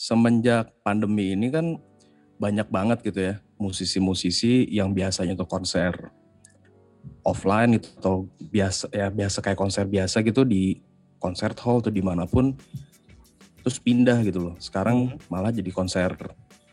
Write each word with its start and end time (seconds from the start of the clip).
semenjak 0.00 0.72
pandemi 0.80 1.36
ini 1.36 1.52
kan 1.52 1.76
banyak 2.40 2.64
banget 2.72 3.04
gitu 3.04 3.20
ya 3.20 3.34
musisi-musisi 3.60 4.64
yang 4.72 4.96
biasanya 4.96 5.36
tuh 5.36 5.44
konser 5.44 5.92
offline 7.20 7.76
gitu 7.76 7.92
atau 8.00 8.14
biasa 8.48 8.88
ya 8.96 9.12
biasa 9.12 9.44
kayak 9.44 9.60
konser 9.60 9.84
biasa 9.84 10.24
gitu 10.24 10.48
di 10.48 10.80
concert 11.20 11.52
hall 11.60 11.84
atau 11.84 11.92
di 11.92 12.00
mana 12.00 12.24
pun 12.24 12.56
terus 13.60 13.76
pindah 13.76 14.24
gitu 14.24 14.48
loh 14.48 14.56
sekarang 14.56 15.12
Hmm. 15.12 15.20
malah 15.28 15.52
jadi 15.52 15.68
konser 15.68 16.16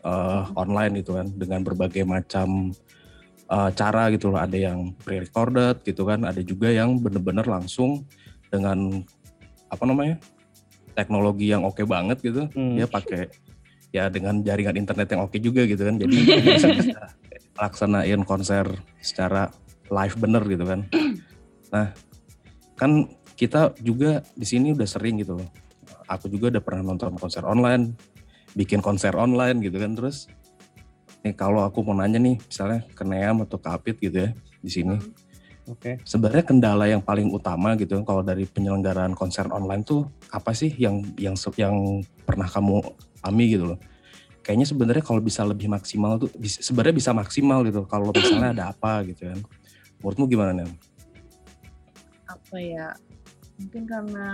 eh, 0.00 0.42
online 0.56 1.04
gitu 1.04 1.20
kan 1.20 1.28
dengan 1.28 1.60
berbagai 1.60 2.08
macam 2.08 2.72
eh, 3.44 3.70
cara 3.76 4.08
gitu 4.08 4.32
loh 4.32 4.40
ada 4.40 4.56
yang 4.56 4.96
pre-recorded 5.04 5.84
gitu 5.84 6.08
kan 6.08 6.24
ada 6.24 6.40
juga 6.40 6.72
yang 6.72 6.96
bener-bener 6.96 7.44
langsung 7.44 8.08
dengan 8.48 9.04
apa 9.68 9.84
namanya 9.84 10.16
teknologi 10.98 11.54
yang 11.54 11.62
oke 11.62 11.86
banget 11.86 12.18
gitu 12.18 12.50
Hmm. 12.50 12.74
dia 12.74 12.90
pakai 12.90 13.30
ya 13.94 14.10
dengan 14.10 14.42
jaringan 14.42 14.74
internet 14.74 15.14
yang 15.14 15.22
oke 15.22 15.38
juga 15.38 15.62
gitu 15.62 15.86
kan. 15.86 15.94
Jadi 15.96 16.16
bisa, 16.58 16.68
bisa 16.74 17.00
laksanain 17.54 18.26
konser 18.26 18.66
secara 18.98 19.54
live 19.88 20.16
bener 20.18 20.42
gitu 20.50 20.64
kan. 20.66 20.82
Nah 21.72 21.92
kan 22.80 23.04
kita 23.36 23.76
juga 23.84 24.24
di 24.32 24.48
sini 24.48 24.74
udah 24.74 24.88
sering 24.88 25.22
gitu. 25.22 25.38
Loh 25.38 25.48
aku 26.08 26.32
juga 26.32 26.56
udah 26.56 26.62
pernah 26.64 26.82
nonton 26.92 27.14
konser 27.20 27.44
online 27.44 27.92
bikin 28.56 28.80
konser 28.80 29.14
online 29.14 29.60
gitu 29.62 29.76
kan. 29.78 29.92
Terus 29.94 30.26
nih 31.22 31.36
kalau 31.36 31.62
aku 31.62 31.84
mau 31.84 31.94
nanya 31.94 32.16
nih 32.18 32.40
misalnya 32.40 32.80
ke 32.96 33.04
Neam 33.04 33.44
atau 33.44 33.60
ke 33.60 33.68
Apit 33.68 33.96
gitu 34.00 34.26
ya 34.26 34.30
di 34.58 34.70
sini 34.72 34.96
Oke. 35.68 36.00
sebenarnya 36.02 36.44
kendala 36.44 36.88
yang 36.88 37.00
paling 37.00 37.28
utama 37.28 37.76
gitu 37.76 38.00
kalau 38.02 38.24
dari 38.24 38.44
penyelenggaraan 38.44 39.12
konser 39.12 39.44
online 39.48 39.84
tuh 39.84 40.08
apa 40.32 40.50
sih 40.50 40.72
yang 40.74 41.04
yang 41.14 41.36
yang 41.54 41.76
pernah 42.24 42.48
kamu 42.48 42.80
alami 43.20 43.44
gitu 43.52 43.64
loh 43.74 43.78
kayaknya 44.40 44.64
sebenarnya 44.64 45.04
kalau 45.04 45.20
bisa 45.20 45.44
lebih 45.44 45.68
maksimal 45.68 46.16
tuh 46.16 46.32
sebenarnya 46.40 46.96
bisa 46.96 47.10
maksimal 47.12 47.60
gitu 47.62 47.84
kalau 47.84 48.08
misalnya 48.10 48.50
ada 48.50 48.64
apa 48.72 49.04
gitu 49.04 49.28
kan 49.28 49.40
menurutmu 50.00 50.24
gimana 50.24 50.50
nih 50.56 50.72
apa 52.24 52.56
ya 52.56 52.88
mungkin 53.58 53.84
karena 53.84 54.28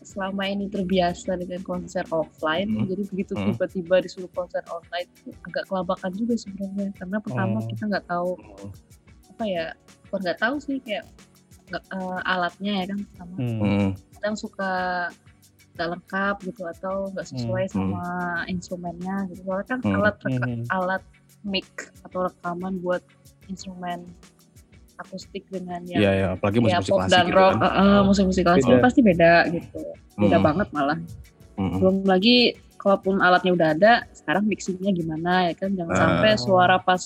selama 0.00 0.46
ini 0.46 0.70
terbiasa 0.70 1.34
dengan 1.34 1.60
konser 1.60 2.06
offline 2.08 2.70
Hmm. 2.70 2.86
jadi 2.86 3.02
begitu 3.10 3.32
Hmm. 3.34 3.50
tiba-tiba 3.50 3.96
disuruh 4.00 4.30
konser 4.30 4.62
online 4.70 5.10
itu 5.10 5.34
agak 5.44 5.66
kelabakan 5.66 6.10
juga 6.14 6.34
sebenarnya 6.38 6.94
karena 6.94 7.18
pertama 7.18 7.58
Oh. 7.58 7.66
kita 7.66 7.82
nggak 7.84 8.06
tahu 8.06 8.30
apa 9.36 9.44
ya 9.44 9.66
bukan 10.06 10.20
nggak 10.22 10.38
tahu 10.38 10.56
sih 10.56 10.78
kayak 10.78 11.04
eh, 11.68 12.20
alatnya 12.24 12.72
ya 12.78 12.84
kan 12.86 12.98
pertama 13.04 13.34
Hmm. 13.36 13.58
Hmm, 13.58 13.88
kadang 14.14 14.36
suka 14.36 14.72
nggak 15.72 15.88
lengkap 15.90 16.36
gitu 16.44 16.62
atau 16.64 16.94
nggak 17.10 17.26
sesuai 17.28 17.64
Hmm. 17.66 17.74
sama 17.74 18.06
instrumennya 18.46 19.16
gitu 19.28 19.40
soalnya 19.44 19.66
kan 19.66 19.78
Hmm. 19.80 19.94
alat 19.94 20.16
reka- 20.20 20.48
Hmm. 20.48 20.64
alat 20.70 21.02
mic 21.42 21.68
atau 22.02 22.20
rekaman 22.24 22.74
buat 22.78 23.02
instrumen 23.46 24.02
akustik 24.96 25.44
dengan 25.46 25.84
yang 25.84 26.00
Iya 26.00 26.10
ya 26.14 26.26
apalagi 26.32 26.56
ya 26.58 26.80
musik-musik 26.80 26.88
pop 26.88 26.98
klasik 26.98 27.12
dan 27.12 27.24
gitu 27.24 27.36
rock 27.36 27.52
kan 27.52 27.60
eh, 27.60 27.72
eh, 27.76 28.00
musik-musik 28.02 28.42
klasik 28.42 28.66
Beda. 28.66 28.80
pasti 28.80 29.00
beda 29.02 29.32
gitu 29.50 29.80
beda 30.16 30.36
Hmm, 30.36 30.46
banget 30.46 30.68
malah 30.72 30.98
hmm, 31.54 31.76
belum 31.76 31.96
lagi 32.04 32.36
kalaupun 32.76 33.14
alatnya 33.18 33.52
udah 33.52 33.68
ada 33.70 33.92
sekarang 34.10 34.44
mixingnya 34.46 34.90
gimana 34.90 35.32
ya 35.44 35.54
kan 35.54 35.70
jangan 35.70 35.92
Ah. 35.92 36.00
sampai 36.00 36.30
suara 36.36 36.76
pas 36.78 37.02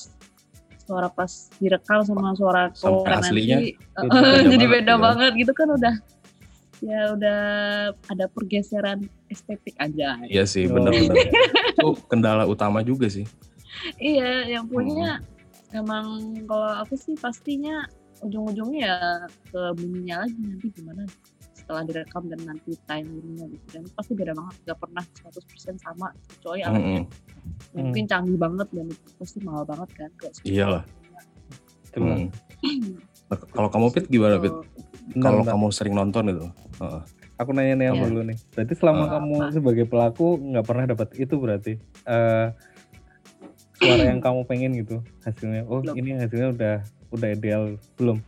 suara 0.90 1.06
pas 1.08 1.30
direkam 1.56 2.02
sama 2.02 2.34
suara 2.34 2.66
Sampai 2.72 3.06
keluar 3.06 3.22
aslinya 3.22 3.58
nanti 3.94 4.10
eh, 4.10 4.42
beda 4.42 4.50
jadi 4.50 4.66
banget 4.66 4.66
beda 4.66 4.82
gitu 4.82 4.90
kan. 4.90 4.98
banget 4.98 5.32
gitu 5.36 5.52
kan 5.54 5.68
udah 5.70 5.94
ya 6.80 7.00
udah 7.12 7.40
ada 8.08 8.24
pergeseran 8.26 8.98
estetik 9.28 9.76
aja 9.76 10.18
iya 10.26 10.42
sih 10.42 10.64
Oh. 10.64 10.74
bener-bener 10.74 11.30
itu 11.76 11.88
kendala 12.06 12.42
utama 12.44 12.80
juga 12.80 13.06
sih 13.06 13.22
iya 13.96 14.50
yang 14.50 14.66
punya 14.66 15.22
Hmm. 15.70 15.86
emang 15.86 16.06
kalau 16.44 16.82
aku 16.82 16.98
sih 16.98 17.14
pastinya 17.14 17.86
ujung-ujungnya 18.20 18.82
ya 18.82 18.96
ke 19.46 19.60
bunyinya 19.72 20.26
lagi 20.26 20.34
nanti 20.42 20.66
gimana 20.74 21.06
setelah 21.70 21.86
direkam 21.86 22.26
dan 22.26 22.40
nanti 22.42 22.74
timingnya 22.82 23.46
gitu 23.46 23.66
dan 23.70 23.86
pasti 23.94 24.18
beda 24.18 24.34
banget 24.34 24.54
gak 24.66 24.78
pernah 24.82 25.04
100% 25.06 25.78
sama 25.78 26.10
kecuali 26.26 26.66
alatnya 26.66 26.82
Mm-mm. 26.82 27.06
yang 27.78 27.84
mungkin 27.86 28.04
canggih 28.10 28.38
banget 28.42 28.68
dan 28.74 28.86
itu 28.90 29.08
pasti 29.14 29.38
mahal 29.46 29.62
banget 29.62 29.88
kan 29.94 30.10
kayak 30.18 30.34
iyalah. 30.42 30.82
Hmm. 31.94 32.26
Kalau 33.54 33.70
kamu 33.70 33.86
Pit 33.94 34.10
gimana 34.10 34.42
Pit 34.42 34.50
kalau 35.22 35.46
kamu 35.46 35.70
sering 35.70 35.94
nonton 35.94 36.26
itu 36.26 36.46
Heeh. 36.82 37.02
Aku 37.38 37.54
nanya 37.54 37.78
nih 37.78 37.86
Iya. 37.94 38.02
dulu 38.02 38.20
nih. 38.26 38.38
Berarti 38.50 38.74
selama 38.74 39.02
Ah. 39.06 39.10
kamu 39.22 39.34
sebagai 39.54 39.86
pelaku 39.86 40.26
nggak 40.42 40.66
pernah 40.66 40.84
dapat 40.90 41.08
itu 41.14 41.34
berarti 41.38 41.78
Eh 42.04 42.46
suara 43.78 44.10
yang 44.10 44.18
kamu 44.18 44.42
pengen 44.44 44.74
gitu 44.74 44.98
hasilnya. 45.22 45.62
Oh 45.70 45.78
Belum. 45.86 45.94
ini 45.94 46.18
hasilnya 46.18 46.50
udah 46.50 46.74
udah 47.14 47.28
ideal 47.30 47.62
belum? 47.94 48.18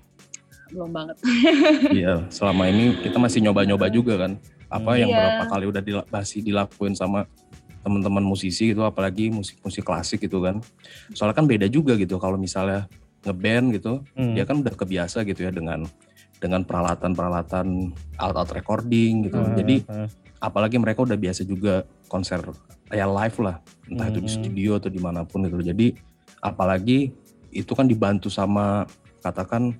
Belum 0.72 0.91
banget 0.91 1.16
Iya, 1.94 2.27
selama 2.28 2.66
ini 2.66 2.97
kita 2.99 3.16
masih 3.16 3.41
nyoba-nyoba 3.41 3.87
juga 3.88 4.16
kan. 4.19 4.41
Apa 4.66 4.97
Hmm. 4.97 5.00
yang 5.05 5.10
Iya. 5.10 5.19
berapa 5.19 5.44
kali 5.47 5.65
udah 5.69 5.83
dila- 5.83 6.09
masih 6.09 6.41
dilakuin 6.41 6.94
sama 6.94 7.28
teman-teman 7.83 8.22
musisi 8.22 8.71
gitu, 8.71 8.81
apalagi 8.81 9.28
musik-musik 9.28 9.83
klasik 9.83 10.22
gitu 10.22 10.41
kan. 10.41 10.62
Soalnya 11.12 11.34
kan 11.34 11.47
beda 11.47 11.66
juga 11.66 11.93
gitu 11.94 12.16
kalau 12.16 12.34
misalnya 12.37 12.87
ngeband 13.21 13.75
gitu, 13.75 14.00
Hmm. 14.15 14.33
dia 14.33 14.43
kan 14.43 14.59
udah 14.59 14.72
kebiasa 14.72 15.22
gitu 15.22 15.43
ya 15.43 15.50
dengan 15.50 15.84
dengan 16.38 16.62
peralatan-peralatan 16.62 17.66
alat-alat 18.16 18.50
recording 18.53 19.27
gitu. 19.27 19.39
Ah, 19.39 19.54
Jadi 19.54 19.77
ah. 19.87 20.10
apalagi 20.41 20.75
mereka 20.75 21.03
udah 21.03 21.15
biasa 21.15 21.43
juga 21.43 21.87
konser 22.06 22.43
ya 22.89 23.06
live 23.06 23.39
lah, 23.39 23.56
entah 23.87 24.09
itu 24.09 24.19
di 24.19 24.27
Hmm. 24.27 24.37
studio 24.41 24.71
atau 24.75 24.91
di 24.91 24.99
mana 24.99 25.22
pun 25.22 25.43
gitu. 25.43 25.60
Jadi 25.60 25.94
apalagi 26.39 27.15
itu 27.50 27.72
kan 27.72 27.84
dibantu 27.84 28.27
sama 28.27 28.89
katakan 29.21 29.78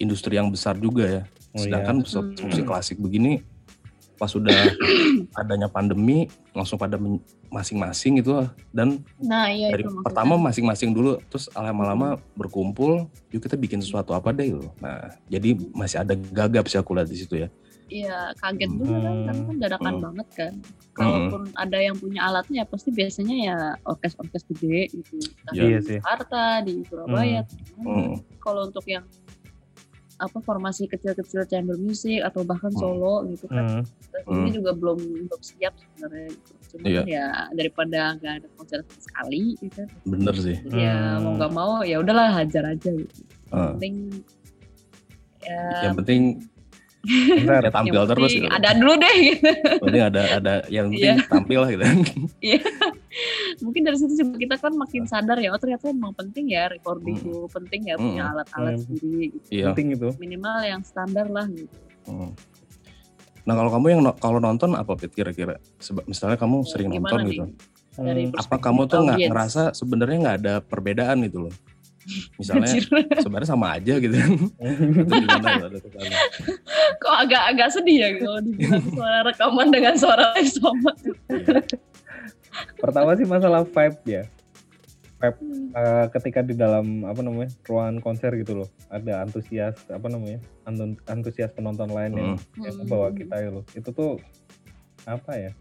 industri 0.00 0.34
yang 0.34 0.48
besar 0.48 0.74
juga 0.74 1.04
ya. 1.04 1.22
Oh, 1.52 1.60
iya. 1.60 1.62
Sedangkan 1.62 1.94
musik, 2.00 2.18
Hmm. 2.18 2.48
musik 2.48 2.64
klasik 2.64 2.96
begini 2.96 3.44
pas 4.14 4.28
sudah 4.28 4.52
adanya 5.40 5.64
pandemi 5.66 6.24
langsung 6.52 6.76
pada 6.76 7.00
masing-masing 7.48 8.20
gitu 8.20 8.44
dan 8.70 9.00
nah 9.18 9.48
iya 9.48 9.68
dari 9.68 9.80
itu 9.80 9.88
maksudnya. 9.88 10.04
pertama 10.04 10.34
masing-masing 10.38 10.92
dulu 10.92 11.16
terus 11.26 11.48
lama-lama 11.50 12.14
berkumpul 12.34 13.08
yuk 13.28 13.40
kita 13.40 13.56
bikin 13.56 13.80
sesuatu 13.80 14.12
apa 14.12 14.28
deh 14.30 14.52
gitu. 14.52 14.68
Nah, 14.78 15.08
jadi 15.24 15.56
masih 15.72 15.96
ada 15.98 16.12
gagap 16.12 16.64
sih 16.66 16.76
aku 16.76 16.92
lihat 16.92 17.08
di 17.08 17.16
situ 17.16 17.36
ya. 17.38 17.48
iya 17.88 18.30
kaget 18.36 18.70
juga 18.70 19.02
kan 19.02 19.16
karena 19.18 19.42
kan 19.42 19.56
dadakan 19.58 19.90
Hmm. 19.90 20.04
banget 20.04 20.28
kan 20.30 20.52
kalaupun 20.92 21.42
ada 21.56 21.78
yang 21.80 21.96
punya 21.96 22.20
alatnya 22.22 22.62
pasti 22.62 22.92
biasanya 22.92 23.36
ya 23.40 23.56
orkes-orkes 23.82 24.46
gede 24.46 24.94
gitu 24.94 25.16
Entah 25.18 25.52
Iya 25.56 25.66
di 25.74 25.86
sih. 25.88 25.98
Jakarta 25.98 26.42
di 26.60 26.74
Surabaya 26.84 27.40
mana. 27.42 27.82
Hmm. 27.82 28.12
kalau 28.38 28.68
untuk 28.68 28.86
yang 28.86 29.02
apa 30.20 30.38
formasi 30.38 30.84
kecil-kecil 30.84 31.42
chamber 31.44 31.74
music 31.74 32.20
atau 32.20 32.44
bahkan 32.44 32.68
Hmm. 32.68 32.78
solo 32.78 33.24
gitu 33.26 33.48
kan 33.48 33.80
Hmm. 33.80 33.82
sendiri 34.20 34.46
Hmm. 34.46 34.56
juga 34.60 34.70
belum 34.72 34.98
belum 35.26 35.40
siap 35.40 35.72
sebenarnya 35.74 36.28
gitu. 36.30 36.52
Cuma 36.70 36.84
Iya. 36.86 37.02
ya 37.02 37.26
daripada 37.50 38.00
nggak 38.14 38.32
ada 38.38 38.48
konser 38.54 38.80
sekali 38.94 39.56
gitu. 39.58 39.82
Bener 40.04 40.34
sih. 40.36 40.56
Ya 40.70 41.16
Hmm. 41.16 41.24
mau 41.24 41.32
nggak 41.34 41.52
mau 41.52 41.72
ya 41.82 41.96
udahlah 41.98 42.28
hajar 42.30 42.64
aja 42.68 42.90
gitu. 42.92 43.20
Yang 43.48 43.56
Ah. 43.56 43.72
penting 43.74 43.94
ya 45.40 45.60
Yang 45.82 45.94
penting 46.04 46.22
Bentar. 47.00 47.62
ya 47.62 47.70
tampil 47.70 47.96
yang 47.96 48.08
terus 48.08 48.30
gitu. 48.30 48.46
ada 48.46 48.70
dulu 48.72 48.92
deh 48.94 49.14
gitu. 49.24 49.48
Penting 49.80 50.02
ada 50.04 50.22
ada 50.36 50.54
yang 50.68 50.86
penting 50.88 51.16
tampil 51.26 51.58
lah 51.58 51.70
gitu. 51.70 51.84
Mungkin 53.60 53.80
dari 53.82 53.96
situ 53.96 54.12
juga 54.14 54.36
kita 54.36 54.56
kan 54.58 54.72
makin 54.74 55.02
sadar 55.04 55.36
ya 55.36 55.48
oh 55.48 55.56
ternyata 55.56 55.88
emang 55.88 56.12
penting 56.12 56.48
ya 56.48 56.68
recording 56.68 57.16
Hmm. 57.16 57.48
penting 57.50 57.80
ya 57.84 57.96
punya 57.96 58.22
Hmm. 58.22 58.32
alat-alat 58.34 58.74
Hmm. 58.74 58.84
sendiri 58.86 59.24
gitu. 59.30 59.46
Iya. 59.50 59.64
Penting 59.70 59.88
itu. 59.92 60.08
Minimal 60.16 60.56
yang 60.62 60.82
standar 60.82 61.26
lah 61.26 61.46
gitu. 61.46 61.76
Hmm. 62.04 62.30
Nah 63.40 63.54
kalau 63.56 63.70
kamu 63.70 63.86
yang 63.90 64.00
no- 64.02 64.16
kalau 64.16 64.38
nonton 64.38 64.70
apa 64.72 64.92
Pit 64.94 65.10
kira-kira? 65.10 65.56
Misalnya 66.04 66.36
kamu 66.36 66.62
sering 66.62 66.88
Gimana 66.90 67.00
nonton 67.06 67.20
nih? 67.22 67.32
gitu. 67.34 67.44
Dari 67.96 68.22
Hmm. 68.26 68.38
Apa 68.38 68.56
kamu 68.58 68.80
tuh 68.86 68.98
nggak 69.02 69.18
ngerasa 69.26 69.62
sebenarnya 69.72 70.16
nggak 70.20 70.36
ada 70.38 70.54
perbedaan 70.60 71.16
gitu 71.22 71.48
loh? 71.48 71.54
Misalnya 72.36 72.64
Anjir. 72.66 72.84
sebenarnya 73.20 73.48
sama 73.48 73.76
aja 73.76 73.94
gitu 73.96 74.14
kan? 74.14 74.30
Kesannya? 75.70 76.18
kok 76.96 77.14
agak 77.18 77.42
agak 77.50 77.68
sedih 77.70 77.96
ya 77.98 78.08
kalau 78.16 78.40
dibilang 78.40 78.84
suara 78.88 79.18
rekaman 79.22 79.68
dengan 79.68 79.94
suara 79.94 80.24
live 80.34 80.48
sama. 80.50 80.90
Pertama 82.76 83.10
sih 83.14 83.26
masalah 83.26 83.62
vibe 83.62 84.00
ya. 84.06 84.22
Vibe 85.20 85.38
eh, 85.70 86.06
ketika 86.10 86.40
di 86.40 86.56
dalam 86.56 87.04
apa 87.04 87.20
namanya 87.20 87.52
ruangan 87.64 88.00
konser 88.00 88.32
gitu 88.34 88.64
loh, 88.64 88.68
ada 88.88 89.20
antusias 89.20 89.76
apa 89.86 90.08
namanya 90.08 90.40
antu- 90.64 90.96
antusias 91.06 91.52
penonton 91.52 91.92
lain 91.92 92.12
yang, 92.16 92.30
Hmm. 92.34 92.64
yang 92.64 92.74
membawa 92.80 93.12
kita 93.12 93.34
gitu 93.38 93.52
loh. 93.54 93.64
Itu 93.76 93.88
tuh 93.92 94.12
apa 95.04 95.32
ya? 95.36 95.52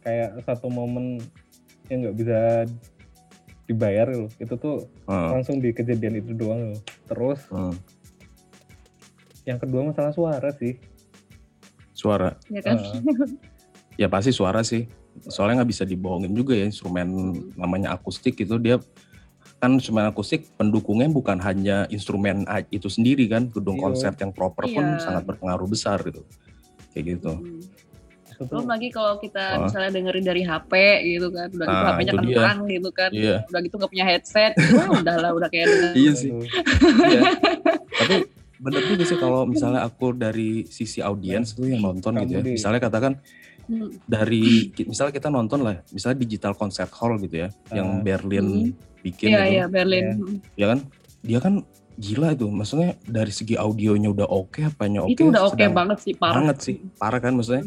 Kayak 0.00 0.40
satu 0.42 0.72
momen 0.72 1.20
yang 1.86 2.08
nggak 2.08 2.16
bisa 2.16 2.64
dibayar 3.70 4.10
loh. 4.10 4.26
Itu 4.36 4.54
tuh 4.54 4.90
Hmm. 5.04 5.38
langsung 5.38 5.62
di 5.62 5.70
kejadian 5.70 6.18
itu 6.18 6.34
doang 6.34 6.74
loh. 6.74 6.80
Terus 7.06 7.40
Hmm. 7.48 7.74
yang 9.44 9.56
kedua 9.56 9.86
masalah 9.86 10.10
suara 10.10 10.50
sih. 10.52 10.74
Suara, 11.92 12.34
ya 12.48 12.60
kan? 12.60 12.76
Heeh. 12.76 13.00
ya 14.00 14.08
pasti 14.08 14.30
suara 14.30 14.62
sih. 14.62 14.90
soalnya 15.20 15.60
nggak 15.60 15.70
bisa 15.74 15.82
dibohongin 15.82 16.30
juga 16.30 16.54
ya 16.54 16.62
instrumen 16.62 17.10
namanya 17.52 17.92
akustik 17.92 18.38
itu 18.38 18.56
dia 18.56 18.78
kan 19.58 19.74
instrumen 19.74 20.06
akustik 20.06 20.46
pendukungnya 20.54 21.10
bukan 21.10 21.34
hanya 21.36 21.84
instrumen 21.90 22.46
a- 22.46 22.64
itu 22.64 22.86
sendiri 22.86 23.26
kan 23.26 23.50
gedung 23.50 23.76
Iya. 23.76 23.84
konser 23.84 24.12
yang 24.14 24.30
proper 24.30 24.70
pun 24.70 24.80
Iya. 24.86 25.02
sangat 25.02 25.26
berpengaruh 25.26 25.66
besar 25.66 25.98
gitu 26.00 26.22
kayak 26.94 27.18
gitu 27.18 27.32
Hmm. 27.36 27.58
Belum 28.42 28.64
lagi 28.64 28.88
kalau 28.88 29.16
kita 29.16 29.44
Ah. 29.50 29.58
misalnya 29.62 29.90
dengerin 29.92 30.24
dari 30.24 30.42
HP 30.42 30.72
gitu 31.10 31.28
kan, 31.28 31.48
udah 31.50 31.66
gitu 31.66 31.76
Nah, 31.76 31.88
HP-nya 31.90 32.04
dia. 32.06 32.16
kencang 32.16 32.58
gitu 32.66 32.88
kan, 32.90 33.10
iya 33.12 33.36
udah 33.44 33.60
gitu 33.60 33.74
nggak 33.76 33.90
punya 33.90 34.06
headset, 34.06 34.52
wah 34.56 34.88
udah 34.94 35.14
lah 35.18 35.30
udah 35.34 35.48
kayak 35.48 35.66
dengan 35.70 35.92
iya 35.94 36.12
sih 36.14 36.30
iya 37.06 37.20
tapi 37.92 38.16
bener 38.58 38.82
juga 38.86 39.04
sih 39.06 39.18
kalau 39.18 39.44
misalnya 39.44 39.80
aku 39.82 40.12
dari 40.14 40.50
sisi 40.66 41.00
audiens 41.00 41.52
tuh 41.52 41.64
yang 41.66 41.80
nonton 41.82 42.12
Kamu 42.14 42.22
gitu 42.22 42.32
ya 42.38 42.42
misalnya 42.54 42.80
katakan 42.80 43.14
Hmm. 43.62 43.86
dari 44.04 44.66
misalnya 44.80 45.14
kita 45.14 45.28
nonton 45.28 45.60
lah 45.60 45.78
misalnya 45.88 46.18
digital 46.18 46.52
concert 46.52 46.90
hall 46.92 47.14
gitu 47.18 47.38
ya 47.38 47.48
yang 47.70 47.88
Ah. 47.88 48.02
Berlin 48.02 48.74
bikin 48.98 49.30
Iya 49.30 49.40
gitu 49.40 49.52
iya 49.52 49.64
Berlin. 49.66 50.04
Iya. 50.10 50.16
Ya 50.56 50.66
kan 50.66 50.78
dia 51.20 51.38
kan 51.38 51.54
gila 51.94 52.32
itu 52.32 52.46
maksudnya 52.46 52.98
dari 53.00 53.30
segi 53.30 53.54
audionya 53.54 54.08
udah 54.08 54.26
oke 54.26 54.64
apanya 54.64 55.00
oke 55.00 55.12
Itu 55.12 55.30
udah 55.30 55.44
oke 55.44 55.54
sedang- 55.54 55.76
banget 55.76 55.98
sih 56.00 56.14
parah. 56.14 56.34
banget 56.34 56.56
sih 56.58 56.76
parah 56.96 57.20
kan 57.20 57.32
maksudnya 57.32 57.62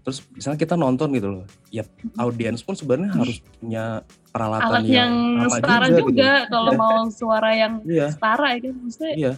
terus 0.00 0.24
misalnya 0.32 0.58
kita 0.58 0.74
nonton 0.80 1.08
gitu 1.12 1.28
loh 1.28 1.44
ya 1.68 1.84
audiens 2.16 2.64
pun 2.64 2.72
sebenarnya 2.72 3.12
harus 3.12 3.44
punya 3.60 3.84
peralatan 4.32 4.80
Alat 4.80 4.84
yang 4.88 5.12
sama 5.44 5.56
setara 5.60 5.86
juga, 5.92 6.00
juga, 6.00 6.30
gitu. 6.32 6.50
kalau 6.52 6.72
mau 6.78 6.98
suara 7.12 7.50
yang 7.52 7.72
iya 7.84 8.08
setara 8.08 8.46
ya 8.56 8.58
kan 8.64 8.74
maksudnya 8.80 9.12
iya 9.16 9.32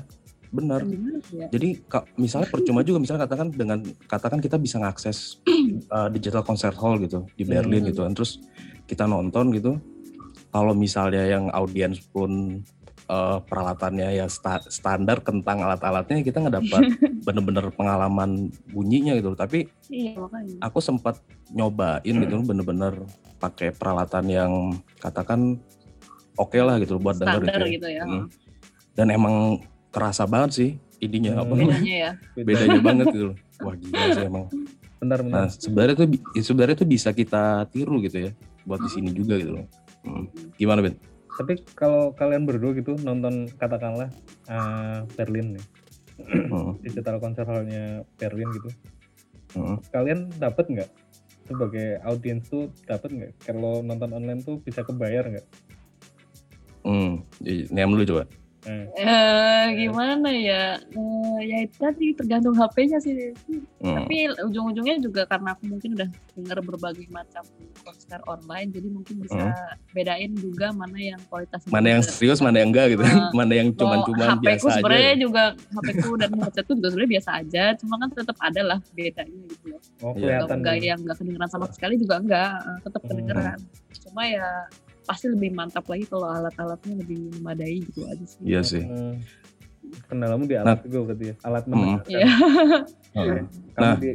benar 0.52 0.80
ya? 1.32 1.46
jadi 1.48 1.68
misalnya 2.20 2.48
percuma 2.52 2.84
juga 2.84 3.00
misalnya 3.00 3.24
katakan 3.24 3.48
dengan 3.50 3.78
katakan 4.04 4.38
kita 4.38 4.60
bisa 4.60 4.76
ngakses 4.78 5.40
uh, 5.88 6.06
digital 6.14 6.44
concert 6.44 6.76
hall 6.76 7.00
gitu 7.00 7.24
di 7.34 7.42
Berlin 7.42 7.82
Hmm. 7.82 7.90
gitu 7.90 8.00
kan 8.04 8.12
terus 8.14 8.38
kita 8.84 9.08
nonton 9.08 9.50
gitu 9.56 9.80
kalau 10.52 10.76
misalnya 10.76 11.24
yang 11.24 11.48
audiens 11.50 12.04
pun 12.12 12.60
uh, 13.12 13.44
peralatannya 13.44 14.08
ya 14.14 14.26
sta- 14.26 14.64
standar 14.64 15.20
tentang 15.20 15.60
alat-alatnya 15.60 16.24
kita 16.24 16.40
nggak 16.40 16.56
dapat 16.58 16.82
bener-bener 17.26 17.68
pengalaman 17.70 18.30
bunyinya 18.66 19.12
gitu 19.14 19.36
tapi 19.36 19.68
Iya 19.86 20.16
makanya. 20.16 20.56
aku 20.64 20.80
sempat 20.80 21.20
nyobain 21.52 22.00
gitu 22.16 22.40
bener-bener 22.40 23.04
pakai 23.36 23.70
peralatan 23.70 24.24
yang 24.26 24.52
katakan 24.96 25.60
oke 26.34 26.56
lah 26.56 26.80
gitu 26.80 26.96
buat 26.96 27.20
denger 27.20 27.44
Standar 27.44 27.60
gitu 27.60 27.68
ya. 27.68 27.72
gitu 27.76 27.88
ya. 27.92 28.04
Hmm. 28.04 28.24
dan 28.92 29.06
emang 29.08 29.36
kerasa 29.88 30.24
banget 30.24 30.50
sih 30.54 30.70
ininya 30.98 31.42
apa 31.42 31.52
Hmm. 31.52 31.60
namanya 31.60 31.76
Bedanya 31.76 31.96
ya. 31.98 32.12
bedanya 32.48 32.80
banget 32.80 33.06
gitu 33.10 33.24
loh. 33.26 33.36
Wah 33.60 33.74
gila 33.74 34.06
sih 34.10 34.24
emang. 34.24 34.46
Benar 34.98 35.18
benar. 35.20 35.34
Nah 35.34 35.46
sebenarnya 35.50 35.94
tuh 35.96 36.06
sebenarnya 36.36 36.76
tuh 36.76 36.88
bisa 36.88 37.10
kita 37.10 37.42
tiru 37.68 37.98
gitu 38.00 38.16
ya 38.18 38.30
buat 38.62 38.78
di 38.78 38.88
sini 38.88 39.10
juga 39.10 39.34
gitu 39.34 39.52
loh. 39.52 39.66
Hmm. 40.02 40.30
Gimana 40.54 40.80
Ben? 40.80 40.94
Tapi 41.32 41.64
kalau 41.72 42.12
kalian 42.12 42.44
berdua 42.44 42.76
gitu 42.76 42.96
nonton 43.00 43.48
katakanlah 43.56 44.12
eh, 44.48 44.98
Berlin 45.16 45.56
nih, 45.56 45.64
Hmm. 46.52 46.76
digital 46.84 47.18
konser 47.18 47.42
hallnya 47.48 48.04
Berlin 48.20 48.52
gitu, 48.52 48.70
Hmm. 49.56 49.80
kalian 49.90 50.28
dapat 50.36 50.68
nggak 50.68 50.90
sebagai 51.48 51.98
audiens 52.06 52.46
tuh 52.46 52.70
dapat 52.86 53.10
nggak 53.10 53.32
kalau 53.42 53.82
nonton 53.82 54.12
online 54.12 54.44
tuh 54.44 54.60
bisa 54.62 54.84
kebayar 54.84 55.24
nggak? 55.26 55.46
Hmm. 56.84 57.22
Niam 57.70 57.94
dulu 57.94 58.04
coba. 58.06 58.24
Nah, 58.62 58.86
Eh, 58.94 59.64
gimana 59.76 60.30
ya? 60.30 60.78
Eh, 60.78 61.38
ya 61.42 61.56
itu 61.60 61.76
tadi 61.76 62.14
tergantung 62.14 62.54
HP-nya 62.54 62.98
sih. 62.98 63.34
Hmm. 63.82 63.98
Tapi 63.98 64.30
ujung-ujungnya 64.40 65.02
juga 65.02 65.26
karena 65.26 65.50
aku 65.50 65.66
mungkin 65.66 65.98
udah 65.98 66.06
dengar 66.32 66.58
berbagai 66.62 67.10
macam 67.10 67.42
konser 67.82 68.22
online, 68.22 68.70
jadi 68.70 68.86
mungkin 68.86 69.18
bisa 69.18 69.50
bedain 69.90 70.30
juga 70.36 70.70
mana 70.70 70.94
yang 70.94 71.18
kualitas 71.26 71.66
Mana 71.66 71.90
yang 71.90 72.02
serius, 72.02 72.38
mana 72.38 72.62
yang 72.62 72.70
enggak 72.70 72.94
gitu. 72.94 73.02
Ah. 73.02 73.34
mana 73.34 73.52
yang 73.52 73.68
cuman-cuman 73.74 74.38
biasa 74.38 74.62
aja. 74.64 74.74
sebenarnya 74.78 75.14
juga 75.18 75.42
HP 75.58 75.88
ku 75.98 76.10
dan 76.14 76.30
headsetku 76.32 76.72
juga 76.72 76.88
sebenarnya 76.88 77.12
biasa 77.12 77.30
aja, 77.36 77.64
cuma 77.74 77.94
kan 77.98 78.08
tetap 78.08 78.36
ada 78.38 78.62
lah 78.62 78.78
bedanya 78.92 79.42
gitu 79.48 79.64
loh. 79.68 79.80
oh 80.00 80.12
kelihatan. 80.14 80.56
Enggak 80.62 80.74
nih. 80.76 80.86
yang 80.86 80.98
enggak 81.02 81.16
kedengeran 81.18 81.50
sama 81.50 81.66
sekali 81.68 81.94
juga 81.98 82.14
enggak, 82.16 82.50
eh, 82.60 82.78
tetap 82.80 83.00
Hmm. 83.02 83.10
kedengeran. 83.10 83.58
Cuma 83.98 84.22
ya 84.24 84.46
pasti 85.02 85.26
lebih 85.26 85.50
mantap 85.50 85.84
lagi 85.86 86.06
kalau 86.06 86.26
alat-alatnya 86.26 86.94
lebih 86.98 87.30
memadai 87.38 87.82
gitu 87.82 88.06
aja 88.06 88.24
sih. 88.24 88.40
Iya 88.42 88.60
sih. 88.62 88.82
Hmm. 88.82 89.18
Kendalamu 90.06 90.46
di 90.46 90.54
Nah. 90.54 90.62
alat 90.64 90.80
juga 90.82 90.98
berarti 91.10 91.24
ya, 91.26 91.34
alat 91.42 91.62
Hmm. 91.64 91.70
mendengarkan. 91.70 92.10
Iya. 92.10 92.28
Hmm. 93.12 93.42
Kamu 93.72 93.82
Nah. 93.82 93.96
di 93.98 94.10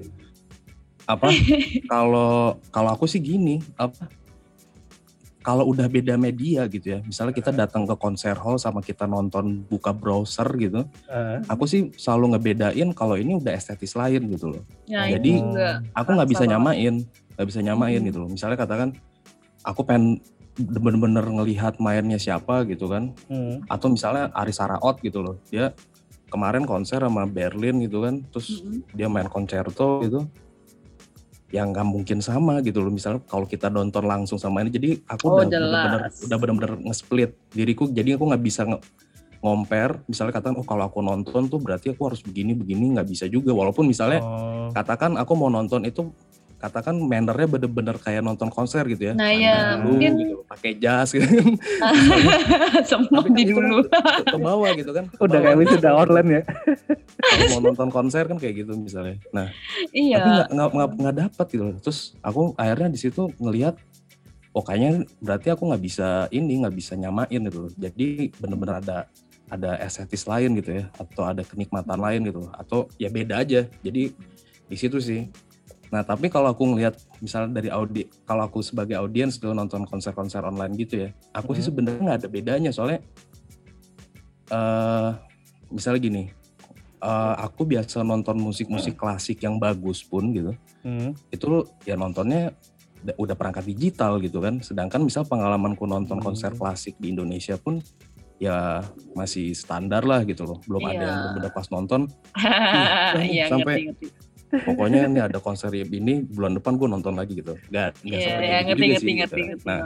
Apa? 1.08 1.28
Kalau 1.88 2.32
kalau 2.68 2.90
aku 2.92 3.08
sih 3.08 3.20
gini, 3.20 3.64
apa? 3.76 4.12
Kalau 5.40 5.64
udah 5.64 5.88
beda 5.88 6.20
media 6.20 6.68
gitu 6.68 6.92
ya, 6.92 7.00
misalnya 7.00 7.32
kita 7.32 7.56
datang 7.56 7.88
ke 7.88 7.96
konser 7.96 8.36
hall 8.36 8.60
sama 8.60 8.84
kita 8.84 9.08
nonton 9.08 9.64
buka 9.64 9.96
browser 9.96 10.44
gitu, 10.60 10.84
ah, 11.08 11.40
aku 11.48 11.64
sih 11.64 11.88
selalu 11.96 12.36
ngebedain 12.36 12.92
kalau 12.92 13.16
ini 13.16 13.40
udah 13.40 13.56
estetis 13.56 13.96
lain 13.96 14.28
gitu 14.28 14.52
loh. 14.52 14.64
Nah, 14.92 15.08
Jadi, 15.08 15.40
aku 15.96 16.10
nggak 16.12 16.28
bisa 16.28 16.44
nyamain 16.44 17.08
nggak 17.08 17.48
bisa 17.48 17.60
nyamain 17.62 18.02
Hmm. 18.02 18.08
gitu 18.12 18.18
loh 18.20 18.28
misalnya 18.28 18.58
katakan 18.58 18.92
aku 19.62 19.86
pengen 19.86 20.20
bener-bener 20.58 21.22
ngelihat 21.22 21.78
mainnya 21.78 22.18
siapa 22.18 22.66
gitu 22.66 22.90
kan. 22.90 23.14
Hmm. 23.30 23.62
atau 23.70 23.88
misalnya 23.88 24.34
Aris 24.34 24.58
Araot 24.58 24.98
gitu 25.00 25.22
loh. 25.22 25.38
Dia 25.48 25.72
kemarin 26.28 26.66
konser 26.66 27.00
sama 27.00 27.24
Berlin 27.24 27.80
gitu 27.80 28.04
kan. 28.04 28.26
Terus 28.34 28.60
Mm-mm. 28.60 28.84
dia 28.92 29.08
main 29.08 29.30
koncerto 29.30 30.02
gitu. 30.02 30.26
Yang 31.48 31.68
nggak 31.78 31.88
mungkin 31.88 32.18
sama 32.20 32.60
gitu 32.60 32.84
loh. 32.84 32.92
Misalnya 32.92 33.24
kalau 33.24 33.48
kita 33.48 33.72
nonton 33.72 34.04
langsung 34.04 34.36
sama 34.36 34.60
ini 34.60 34.74
jadi 34.74 34.90
aku 35.08 35.26
Oh, 35.26 35.40
udah 35.40 35.48
bener-bener 35.48 36.02
udah 36.12 36.38
bener-bener 36.38 36.72
nge-split 36.84 37.32
diriku. 37.54 37.88
Jadi 37.88 38.20
aku 38.20 38.28
nggak 38.28 38.44
bisa 38.44 38.68
nge 38.68 38.80
ngomper. 39.40 40.02
Misalnya 40.10 40.34
katakan 40.36 40.60
oh 40.60 40.66
kalau 40.68 40.84
aku 40.90 41.00
nonton 41.00 41.48
tuh 41.48 41.62
berarti 41.62 41.94
aku 41.96 42.12
harus 42.12 42.20
begini 42.20 42.52
begini 42.52 42.98
nggak 42.98 43.08
bisa 43.08 43.26
juga. 43.32 43.56
Walaupun 43.56 43.88
misalnya 43.88 44.20
Oh, 44.20 44.68
katakan 44.76 45.16
aku 45.16 45.32
mau 45.40 45.48
nonton 45.48 45.88
itu 45.88 46.12
katakan 46.58 46.98
mannernya 46.98 47.46
bener-bener 47.48 47.96
kayak 47.96 48.20
nonton 48.20 48.50
konser 48.50 48.82
gitu 48.86 49.10
ya 49.10 49.14
Nah, 49.14 49.30
ya, 49.30 49.78
dulu 49.78 49.94
mungkin- 49.94 50.16
gitu, 50.18 50.36
pakai 50.44 50.72
jas 50.76 51.10
gitu 51.10 51.24
Semua 52.90 53.22
kan 53.22 53.32
di 53.32 53.44
itu 53.44 53.54
dulu. 53.54 53.84
ke, 53.84 54.00
ke 54.26 54.38
bawah 54.38 54.70
gitu 54.74 54.92
kan 54.92 55.06
Ke 55.08 55.22
udah 55.22 55.40
kayak 55.40 55.58
wisuda 55.58 55.90
online 55.94 56.30
ya. 56.32 56.42
Kalau 57.18 57.46
mau 57.52 57.62
nonton 57.64 57.90
konser 57.90 58.24
kan 58.26 58.38
kayak 58.38 58.56
gitu 58.60 58.74
misalnya 58.74 59.18
nah 59.30 59.48
Iya. 59.92 60.18
tapi 60.18 60.30
nggak 60.52 60.70
nggak 60.96 61.16
dapat 61.20 61.46
gitu 61.48 61.64
loh. 61.64 61.78
terus 61.80 62.00
aku 62.20 62.54
akhirnya 62.56 62.90
di 62.90 63.00
situ 63.00 63.30
ngelihat 63.36 63.76
oh 64.52 64.62
kayaknya 64.62 64.92
berarti 65.20 65.48
aku 65.50 65.64
nggak 65.66 65.84
bisa 65.84 66.08
ini 66.30 66.58
nggak 66.58 66.74
bisa 66.74 66.94
nyamain 66.94 67.38
gitu 67.40 67.58
loh 67.60 67.72
jadi 67.72 68.08
bener-bener 68.36 68.76
ada 68.80 68.98
ada 69.48 69.80
estetis 69.80 70.26
lain 70.26 70.56
gitu 70.56 70.76
ya 70.76 70.90
atau 70.94 71.24
ada 71.24 71.42
kenikmatan 71.42 71.96
lain 71.96 72.22
gitu 72.24 72.50
atau 72.52 72.90
ya 72.96 73.08
beda 73.08 73.40
aja 73.40 73.70
jadi 73.80 74.12
di 74.64 74.76
situ 74.76 74.98
sih 75.00 75.30
nah 75.88 76.02
tapi 76.02 76.28
kalau 76.28 76.52
aku 76.52 76.68
ngelihat 76.68 76.94
misalnya 77.18 77.58
dari 77.58 77.70
audi 77.70 78.04
kalau 78.24 78.44
aku 78.44 78.60
sebagai 78.60 78.96
audiens 78.96 79.38
tuh 79.38 79.52
nonton 79.52 79.84
konser-konser 79.84 80.42
online 80.42 80.76
gitu 80.76 81.08
ya 81.08 81.10
aku 81.32 81.54
sih 81.54 81.64
Mhm. 81.64 81.68
sebenarnya 81.68 82.02
nggak 82.04 82.20
ada 82.20 82.30
bedanya 82.30 82.72
soalnya 82.72 83.00
eh 84.48 85.10
misalnya 85.70 86.00
gini 86.02 86.24
eh, 86.98 87.36
aku 87.38 87.64
biasa 87.64 88.02
nonton 88.02 88.36
musik-musik 88.38 88.96
klasik 88.96 89.40
yang 89.40 89.56
bagus 89.58 90.02
pun 90.02 90.32
gitu 90.32 90.52
Hmm. 90.82 91.12
itu 91.30 91.48
ya 91.84 91.94
nontonnya 91.94 92.56
udah- 93.00 93.18
udah 93.18 93.36
perangkat 93.36 93.68
digital 93.68 94.18
gitu 94.18 94.40
kan 94.40 94.60
sedangkan 94.60 95.00
misal 95.00 95.24
pengalamanku 95.24 95.84
nonton 95.84 96.18
konser 96.18 96.52
Hmm. 96.52 96.60
klasik 96.60 96.96
di 96.96 97.12
Indonesia 97.12 97.56
pun 97.56 97.84
ya 98.38 98.80
masih 99.14 99.52
standar 99.52 100.04
lah 100.04 100.24
gitu 100.24 100.44
loh 100.44 100.60
belum 100.64 100.84
ada 100.86 100.94
Iya. 100.94 101.04
yang 101.04 101.18
bener-bener 101.22 101.52
pas 101.52 101.68
nonton 101.70 102.02
Iya, 103.30 103.46
sampai- 103.48 103.88
ngerti 103.88 104.06
ngerti. 104.06 104.08
Pokoknya 104.48 105.12
ini 105.12 105.20
ada 105.20 105.40
konser 105.40 105.70
ini 105.76 106.24
bulan 106.24 106.56
depan 106.56 106.80
gue 106.80 106.88
nonton 106.88 107.14
lagi 107.14 107.40
gitu 107.40 107.60
nggak 107.68 108.00
nggak 108.00 108.16
Iya, 108.16 108.24
seperti 108.24 108.46
iya, 108.46 108.58
itu 108.58 108.68
ngerti 108.68 108.80
juga 108.80 108.88
ngerti 108.88 109.04
sih, 109.04 109.16
ngerti 109.20 109.40
gitu. 109.42 109.48
ngerti. 109.52 109.68
nah 109.68 109.80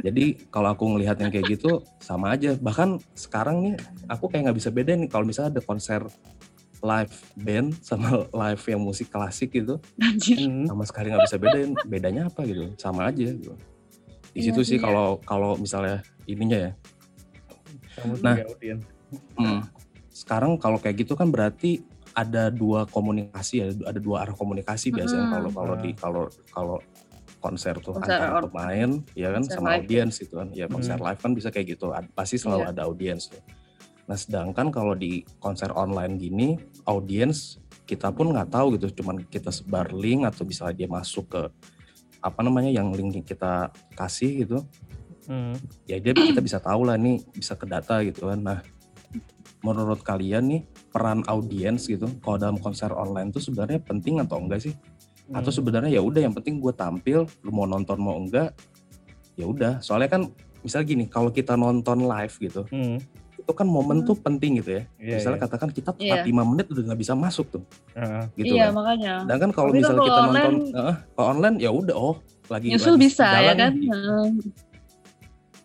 jadi 0.00 0.24
kalau 0.48 0.68
aku 0.70 0.84
ngelihat 0.92 1.16
yang 1.18 1.30
kayak 1.32 1.46
gitu 1.48 1.70
sama 1.98 2.26
aja 2.32 2.50
bahkan 2.60 2.88
sekarang 3.14 3.56
nih 3.64 3.74
aku 4.06 4.24
kayak 4.28 4.42
nggak 4.48 4.58
bisa 4.58 4.68
beda 4.68 4.92
nih 4.94 5.08
kalau 5.08 5.24
misalnya 5.24 5.56
ada 5.56 5.62
konser 5.64 6.00
live 6.80 7.12
band 7.36 7.76
sama 7.80 8.24
live 8.32 8.62
yang 8.64 8.80
musik 8.80 9.08
klasik 9.08 9.52
gitu 9.52 9.80
Anjir. 9.96 10.40
Hmm. 10.40 10.64
sama 10.64 10.84
sekali 10.84 11.12
nggak 11.12 11.24
bisa 11.28 11.36
bedain 11.36 11.70
bedanya 11.84 12.22
apa 12.28 12.40
gitu 12.44 12.72
sama 12.76 13.08
aja 13.08 13.32
gitu 13.32 13.52
di 14.30 14.40
Iya 14.40 14.54
situ 14.54 14.60
sih 14.62 14.76
sih, 14.76 14.78
kalau 14.78 15.18
kalau 15.20 15.56
misalnya 15.56 16.00
ininya 16.24 16.70
ya 16.70 16.72
Kamu 17.96 18.14
Nah. 18.22 18.36
hmm, 19.36 19.60
sekarang 20.08 20.54
kalau 20.56 20.78
kayak 20.78 21.02
gitu 21.02 21.18
kan 21.18 21.28
berarti 21.28 21.82
ada 22.20 22.44
dua 22.48 22.84
komunikasi 22.86 23.54
ya 23.56 23.66
ada 23.84 23.96
dua 23.96 24.22
arah 24.22 24.34
komunikasi 24.34 24.90
biasanya 24.90 25.24
Mm-mm. 25.24 25.34
kalau 25.34 25.50
kalau 25.52 25.74
di 25.76 25.90
kalau 25.94 26.24
kalau 26.50 26.76
konser 27.40 27.72
tuh 27.76 27.96
Konser 27.96 28.20
antara 28.20 28.44
pemain 28.44 28.90
ya 29.14 29.28
kan 29.30 29.42
sama 29.42 29.68
live. 29.72 29.88
audiens 29.88 30.12
gitu 30.14 30.34
kan 30.36 30.48
ya 30.52 30.66
konser 30.66 30.94
Hmm. 30.94 31.06
live 31.06 31.18
kan 31.18 31.32
bisa 31.32 31.48
kayak 31.48 31.66
gitu 31.72 31.88
pasti 32.12 32.36
selalu 32.36 32.62
Iya. 32.62 32.70
ada 32.70 32.82
audiens 32.84 33.22
tuh. 33.26 33.40
nah 34.04 34.14
sedangkan 34.14 34.68
kalau 34.68 34.92
di 34.92 35.22
konser 35.38 35.70
online 35.72 36.18
gini 36.18 36.48
audiens 36.84 37.56
kita 37.86 38.10
pun 38.10 38.30
nggak 38.30 38.50
tahu 38.50 38.74
gitu 38.74 39.00
cuman 39.00 39.22
kita 39.24 39.48
sebar 39.48 39.88
link 39.90 40.22
atau 40.22 40.42
misalnya 40.42 40.76
dia 40.76 40.88
masuk 40.88 41.26
ke 41.28 41.42
apa 42.20 42.40
namanya 42.42 42.68
yang 42.68 42.90
link 42.90 43.24
kita 43.24 43.70
kasih 43.94 44.44
gitu 44.44 44.58
Hmm. 45.24 45.54
ya 45.86 45.96
dia 45.96 46.10
kita 46.10 46.42
bisa 46.42 46.58
tahu 46.58 46.82
lah 46.82 46.98
nih 46.98 47.22
bisa 47.30 47.54
ke 47.54 47.62
data 47.62 48.02
gitu 48.02 48.26
kan 48.26 48.40
nah 48.40 48.58
menurut 49.60 50.00
kalian 50.00 50.44
nih 50.46 50.60
peran 50.88 51.20
audiens 51.26 51.84
gitu 51.84 52.08
kalau 52.18 52.36
dalam 52.36 52.56
konser 52.56 52.88
online 52.90 53.28
tuh 53.28 53.40
sebenarnya 53.40 53.78
penting 53.78 54.16
atau 54.18 54.40
enggak 54.40 54.60
sih 54.62 54.74
atau 55.30 55.46
Hmm. 55.46 55.56
sebenarnya 55.56 55.90
ya 55.92 56.02
udah 56.02 56.20
yang 56.20 56.32
penting 56.32 56.58
gue 56.58 56.72
tampil 56.72 57.22
lu 57.40 57.50
mau 57.50 57.62
nonton 57.64 57.96
mau 57.96 58.16
enggak 58.16 58.50
ya 59.34 59.44
udah 59.44 59.78
soalnya 59.78 60.10
kan 60.10 60.22
misalnya 60.60 60.86
gini 60.88 61.04
kalau 61.06 61.28
kita 61.28 61.54
nonton 61.54 62.02
live 62.02 62.34
gitu 62.36 62.62
Hmm. 62.66 62.98
itu 63.36 63.52
kan 63.52 63.64
momen 63.64 64.00
Hmm. 64.00 64.06
tuh 64.06 64.16
penting 64.16 64.58
gitu 64.58 64.70
ya 64.74 64.82
Iya, 64.96 65.14
misalnya 65.16 65.38
iya. 65.38 65.44
katakan 65.46 65.68
kita 65.70 65.90
Iya. 65.94 66.02
telat 66.14 66.24
5 66.26 66.42
menit 66.44 66.66
udah 66.68 66.82
nggak 66.82 67.00
bisa 67.00 67.14
masuk 67.14 67.46
tuh 67.50 67.62
Heeh. 67.92 68.24
gitu 68.36 68.54
iya 68.54 68.64
kan 68.64 68.72
makanya 68.74 69.14
dan 69.24 69.36
kan 69.38 69.50
kalau 69.50 69.68
kan 69.70 69.76
misalnya 69.76 70.00
kita 70.02 70.20
nonton 70.20 70.34
online- 70.34 70.64
eh, 70.74 70.94
kalau 71.10 71.26
online 71.30 71.56
ya 71.58 71.70
udah 71.70 71.96
oh 71.96 72.16
lagi 72.48 72.66
nyusul 72.68 72.88
lagi 72.90 73.02
bisa 73.02 73.24
ya 73.24 73.34
jalan 73.36 73.56
kan 73.56 73.72
nih, 73.72 73.88
Heeh. 73.88 74.26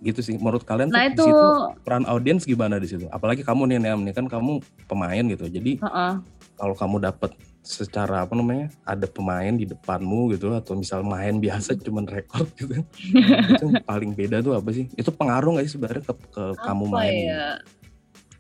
Gitu 0.05 0.21
sih. 0.21 0.37
Menurut 0.37 0.61
kalian 0.61 0.93
nah 0.93 1.09
tuh 1.09 1.17
di 1.17 1.17
itu 1.17 1.23
situ 1.33 1.47
peran 1.81 2.05
audiens 2.05 2.45
gimana 2.45 2.77
di 2.77 2.85
situ? 2.85 3.09
Apalagi 3.09 3.41
kamu 3.41 3.65
nih 3.73 3.79
Neam 3.81 4.05
nih 4.05 4.13
kan 4.13 4.29
kamu 4.29 4.61
pemain 4.85 5.23
gitu. 5.25 5.49
Jadi 5.49 5.81
Heeh. 5.81 6.13
kalau 6.55 6.75
kamu 6.77 7.01
dapat 7.01 7.33
secara 7.65 8.21
apa 8.29 8.37
namanya 8.37 8.69
ada 8.85 9.09
pemain 9.09 9.49
di 9.49 9.65
depanmu 9.65 10.37
gitu 10.37 10.53
atau 10.53 10.77
misal 10.77 11.01
main 11.01 11.41
biasa 11.41 11.73
cuman 11.85 12.05
rekor 12.05 12.45
gitu 12.53 12.85
itu 13.49 13.63
yang 13.65 13.81
paling 13.81 14.13
beda 14.13 14.45
tuh 14.45 14.53
apa 14.53 14.69
sih? 14.69 14.85
Itu 14.93 15.09
pengaruh 15.09 15.57
nggak 15.57 15.65
sih 15.65 15.73
sebenarnya 15.75 16.03
ke, 16.05 16.13
ke 16.29 16.43
kamu 16.61 16.85
main 16.85 17.09
gitu? 17.09 17.29
ya 17.33 17.43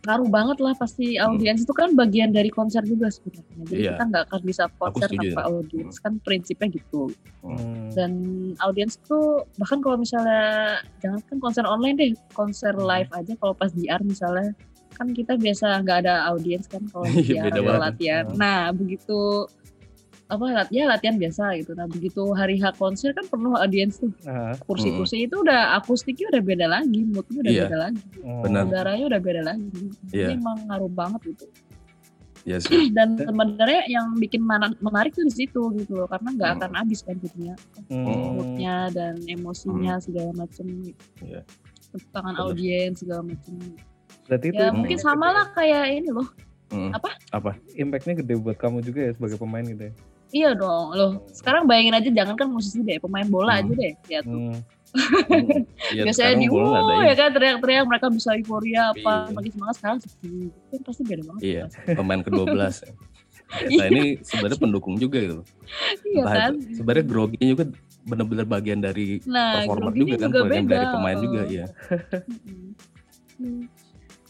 ngaruh 0.05 0.29
banget 0.29 0.57
lah 0.59 0.73
pasti 0.73 1.17
audiens 1.17 1.59
itu 1.59 1.73
kan 1.73 1.93
bagian 1.93 2.29
dari 2.29 2.47
konser 2.47 2.81
juga 2.81 3.09
sebenarnya 3.09 3.65
jadi 3.65 3.73
Iya. 3.75 3.91
kita 3.91 4.03
nggak 4.05 4.23
akan 4.23 4.41
bisa 4.43 4.63
konser 4.71 5.09
tanpa 5.09 5.41
audiens 5.43 5.95
kan 5.97 6.13
prinsipnya 6.19 6.69
gitu 6.69 7.09
Hmm. 7.41 7.89
dan 7.91 8.11
audiens 8.59 8.97
tuh 9.01 9.25
bahkan 9.55 9.77
kalau 9.79 9.97
misalnya 9.97 10.77
jangan 10.99 11.21
kan 11.23 11.37
konser 11.39 11.63
online 11.63 11.95
deh 11.95 12.11
konser 12.31 12.71
Hmm. 12.71 12.85
live 12.85 13.09
aja 13.11 13.33
kalau 13.35 13.53
pas 13.53 13.69
JR 13.69 14.01
misalnya 14.01 14.53
kan 14.91 15.11
kita 15.11 15.35
biasa 15.35 15.81
nggak 15.81 15.97
ada 16.01 16.29
audiens 16.29 16.65
kan 16.65 16.85
kalau 16.87 17.03
di 17.05 17.19
Iya, 17.35 17.49
banget. 17.51 17.81
latihan 17.81 18.25
Hmm. 18.27 18.37
nah 18.37 18.69
begitu 18.71 19.49
apa 20.25 20.45
lat 20.49 20.69
ya 20.73 20.89
latihan 20.89 21.15
biasa 21.15 21.53
gitu 21.61 21.77
nah 21.77 21.85
begitu 21.85 22.25
hari 22.33 22.57
H 22.57 22.73
konser 22.75 23.13
kan 23.13 23.29
penuh 23.29 23.53
audiens 23.53 24.01
tuh 24.01 24.09
kursi-kursi 24.65 25.29
itu 25.29 25.37
udah 25.37 25.77
akustiknya 25.77 26.33
udah 26.33 26.41
beda 26.41 26.65
lagi 26.65 27.05
moodnya 27.05 27.39
udah 27.45 27.53
Iya. 27.53 27.63
beda 27.69 27.77
lagi 27.77 28.01
oh. 28.25 28.41
Benar. 28.41 28.61
udaranya 28.65 29.05
udah 29.05 29.21
beda 29.21 29.41
lagi 29.45 29.69
Iya. 30.09 30.25
jadi 30.25 30.33
emang 30.35 30.57
ngaruh 30.65 30.89
banget 30.89 31.21
gitu 31.29 31.45
ya 32.41 32.57
sih 32.57 32.69
dan 32.97 33.13
sebenarnya 33.15 33.85
yang 33.85 34.17
bikin 34.17 34.41
menarik 34.81 35.13
tuh 35.13 35.25
di 35.25 35.33
situ 35.35 35.61
gitu 35.77 35.93
loh 35.93 36.09
karena 36.09 36.29
nggak 36.33 36.49
Hmm. 36.49 36.57
akan 36.57 36.71
habis 36.73 36.99
kan 37.01 37.15
jadinya 37.21 37.55
Hmm. 37.85 38.33
moodnya 38.33 38.75
dan 38.89 39.13
emosinya 39.25 40.01
segala 40.01 40.33
macem 40.33 40.65
Iya. 41.21 41.45
tangan 42.09 42.33
Bener. 42.33 42.45
audiens 42.49 42.97
segala 42.97 43.21
macem 43.21 43.53
Berarti 44.25 44.45
itu 44.49 44.57
ya 44.57 44.73
Hmm. 44.73 44.77
mungkin 44.81 44.97
impactnya 44.97 45.05
sama 45.05 45.27
lah 45.29 45.45
kayak 45.53 45.85
ini 45.93 46.09
loh 46.09 46.25
Mm. 46.65 46.97
Apa? 46.97 47.13
apa 47.29 47.49
ya? 47.53 47.85
Impactnya 47.85 48.13
gede 48.17 48.41
buat 48.41 48.57
kamu 48.57 48.81
juga 48.81 49.05
ya 49.05 49.13
sebagai 49.13 49.37
pemain 49.37 49.61
gitu 49.61 49.85
ya. 49.85 49.93
Iya 50.35 50.51
dong 50.51 50.91
loh 50.91 51.11
sekarang 51.31 51.63
bayangin 51.63 51.95
aja 51.95 52.09
jangan 52.13 52.35
kan 52.35 52.47
musisi 52.47 52.83
deh 52.83 52.99
pemain 52.99 53.23
bola 53.25 53.55
Hmm. 53.55 53.61
aja 53.63 53.73
deh 53.73 53.93
ya 54.05 54.19
tuh 54.21 54.35
Hmm. 54.35 54.59
Iya, 55.91 56.07
biasanya 56.07 56.35
di 56.37 56.47
ini. 56.47 57.03
ya 57.03 57.13
kan 57.13 57.29
teriak-teriak 57.29 57.83
mereka 57.83 58.07
bisa 58.07 58.31
euforia 58.33 58.91
apa 58.91 59.11
Iya. 59.21 59.33
makin 59.33 59.51
semangat 59.51 59.75
sekarang 59.75 59.97
sepi 59.99 60.27
itu 60.47 60.67
kan 60.71 60.81
pasti 60.81 61.01
beda 61.03 61.23
banget 61.25 61.41
Iya, 61.41 61.63
pemain 61.93 62.21
ke-12. 62.21 62.55
nah 63.75 63.85
ini 63.85 64.03
sebenarnya 64.19 64.57
pendukung 64.57 64.95
juga 64.95 65.17
gitu. 65.19 65.39
iya 66.05 66.21
Entah 66.21 66.33
kan 66.33 66.51
itu- 66.55 66.75
Sebenarnya 66.75 67.05
groginya 67.05 67.47
juga 67.49 67.63
benar-benar 68.05 68.45
bagian 68.47 68.79
dari 68.79 69.07
nah 69.25 69.59
performer 69.59 69.91
groginya 69.91 69.99
juga 70.05 70.15
kan, 70.17 70.29
juga 70.29 70.39
bagian 70.41 70.63
beda 70.63 70.73
dari 70.73 70.87
pemain 70.89 71.17
juga 71.19 71.41
ya. 71.45 71.65
Mm-mm. 72.23 72.67
Hmm. 73.35 73.63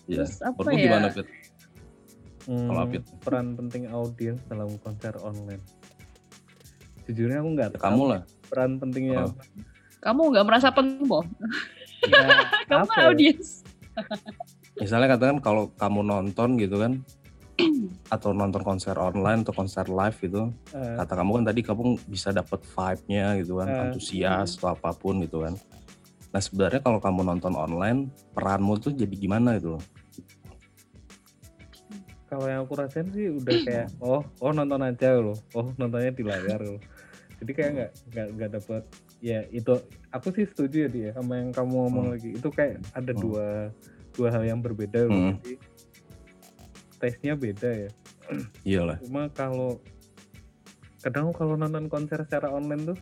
Iya. 0.06 0.18
Terus 0.20 0.34
apa 0.40 0.60
ya? 0.68 0.82
gimana, 0.82 1.08
Fit? 1.12 1.28
Hmm, 2.46 2.68
Kalau 2.68 2.82
Apit? 2.84 3.04
peran 3.22 3.48
penting 3.54 3.84
audiens 3.88 4.38
dalam 4.46 4.70
konser 4.80 5.14
online. 5.20 5.62
Jujurnya 7.06 7.40
aku 7.40 7.50
nggak 7.52 7.70
tahu 7.74 7.82
kamu 7.82 8.04
lah. 8.08 8.22
peran 8.46 8.72
pentingnya 8.78 9.20
Oh. 9.22 9.34
kamu 10.00 10.22
nggak 10.32 10.46
merasa 10.46 10.70
penting 10.70 11.06
boh 11.06 11.26
Ya, 12.04 12.22
kamu 12.70 12.84
apa 12.84 12.94
ya? 12.96 13.06
audiens 13.10 13.66
Misalnya 14.76 15.08
katakan 15.10 15.40
kalau 15.40 15.72
kamu 15.72 16.04
nonton 16.04 16.60
gitu 16.60 16.78
kan, 16.78 17.00
atau 18.12 18.30
nonton 18.30 18.60
konser 18.60 18.92
online 18.94 19.42
atau 19.42 19.56
konser 19.56 19.88
live 19.88 20.18
gitu, 20.20 20.52
Eh, 20.70 20.96
kata 20.96 21.14
kamu 21.16 21.32
kan 21.32 21.44
tadi 21.48 21.62
kamu 21.62 21.84
bisa 22.06 22.30
dapat 22.30 22.60
vibe-nya 22.62 23.40
gitu 23.40 23.58
kan, 23.58 23.68
Eh. 23.68 23.82
antusias 23.82 24.56
atau 24.56 24.70
apa 24.70 24.92
pun 24.92 25.18
gitu 25.20 25.42
kan. 25.42 25.56
Nah 26.30 26.42
sebenarnya 26.44 26.78
kalau 26.80 27.00
kamu 27.00 27.24
nonton 27.26 27.56
online, 27.56 28.00
peranmu 28.32 28.76
tuh 28.78 28.92
jadi 28.92 29.16
gimana 29.16 29.56
gitu 29.56 29.74
loh? 29.74 29.84
kalau 32.26 32.46
yang 32.46 32.66
aku 32.66 32.74
rasain 32.76 33.08
sih 33.10 33.32
udah 33.32 33.54
kayak 33.64 33.88
oh 34.04 34.20
oh 34.42 34.52
nonton 34.52 34.82
aja 34.82 35.16
loh 35.16 35.38
oh 35.54 35.72
nontonnya 35.76 36.12
di 36.12 36.20
layar 36.20 36.60
loh 36.60 36.82
jadi 37.38 37.51
kayak 37.51 37.72
nggak 37.72 37.92
nggak 38.08 38.27
nggak 38.32 38.51
dapet 38.54 38.84
ya 39.20 39.39
itu 39.50 39.74
aku 40.10 40.27
sih 40.32 40.46
setuju 40.46 40.77
ya 40.77 40.89
dia 40.89 41.10
sama 41.12 41.38
yang 41.38 41.50
kamu 41.50 41.74
ngomong 41.82 42.06
Hmm. 42.06 42.13
lagi 42.13 42.30
itu 42.32 42.50
kayak 42.50 42.80
ada 42.92 43.12
Hmm. 43.12 43.22
dua 43.22 43.48
dua 44.12 44.30
hal 44.30 44.44
yang 44.46 44.60
berbeda 44.60 45.00
loh 45.04 45.12
Hmm. 45.12 45.34
jadi 45.38 45.54
taste-nya 46.98 47.34
beda 47.36 47.70
ya 47.70 47.89
Iyalah. 48.68 48.98
cuma 49.00 49.27
kalau 49.30 49.77
kadang 51.00 51.30
kalau 51.32 51.54
nonton 51.54 51.86
konser 51.86 52.18
secara 52.20 52.50
online 52.50 52.94
tuh 52.94 53.00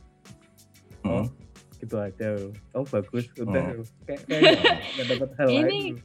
Oh. 1.04 1.20
Mm. 1.20 1.28
gitu 1.78 1.96
aja 1.98 2.28
loh 2.32 2.52
oh 2.74 2.86
bagus 2.86 3.28
udah 3.36 3.64
Oh. 3.70 3.76
loh. 3.78 3.88
kayak 4.04 4.22
kayak 4.24 4.42
nggak- 4.96 5.08
dapet 5.10 5.30
hal 5.36 5.48
Ini 5.50 5.60
lain 5.60 5.84
loh. 5.92 6.04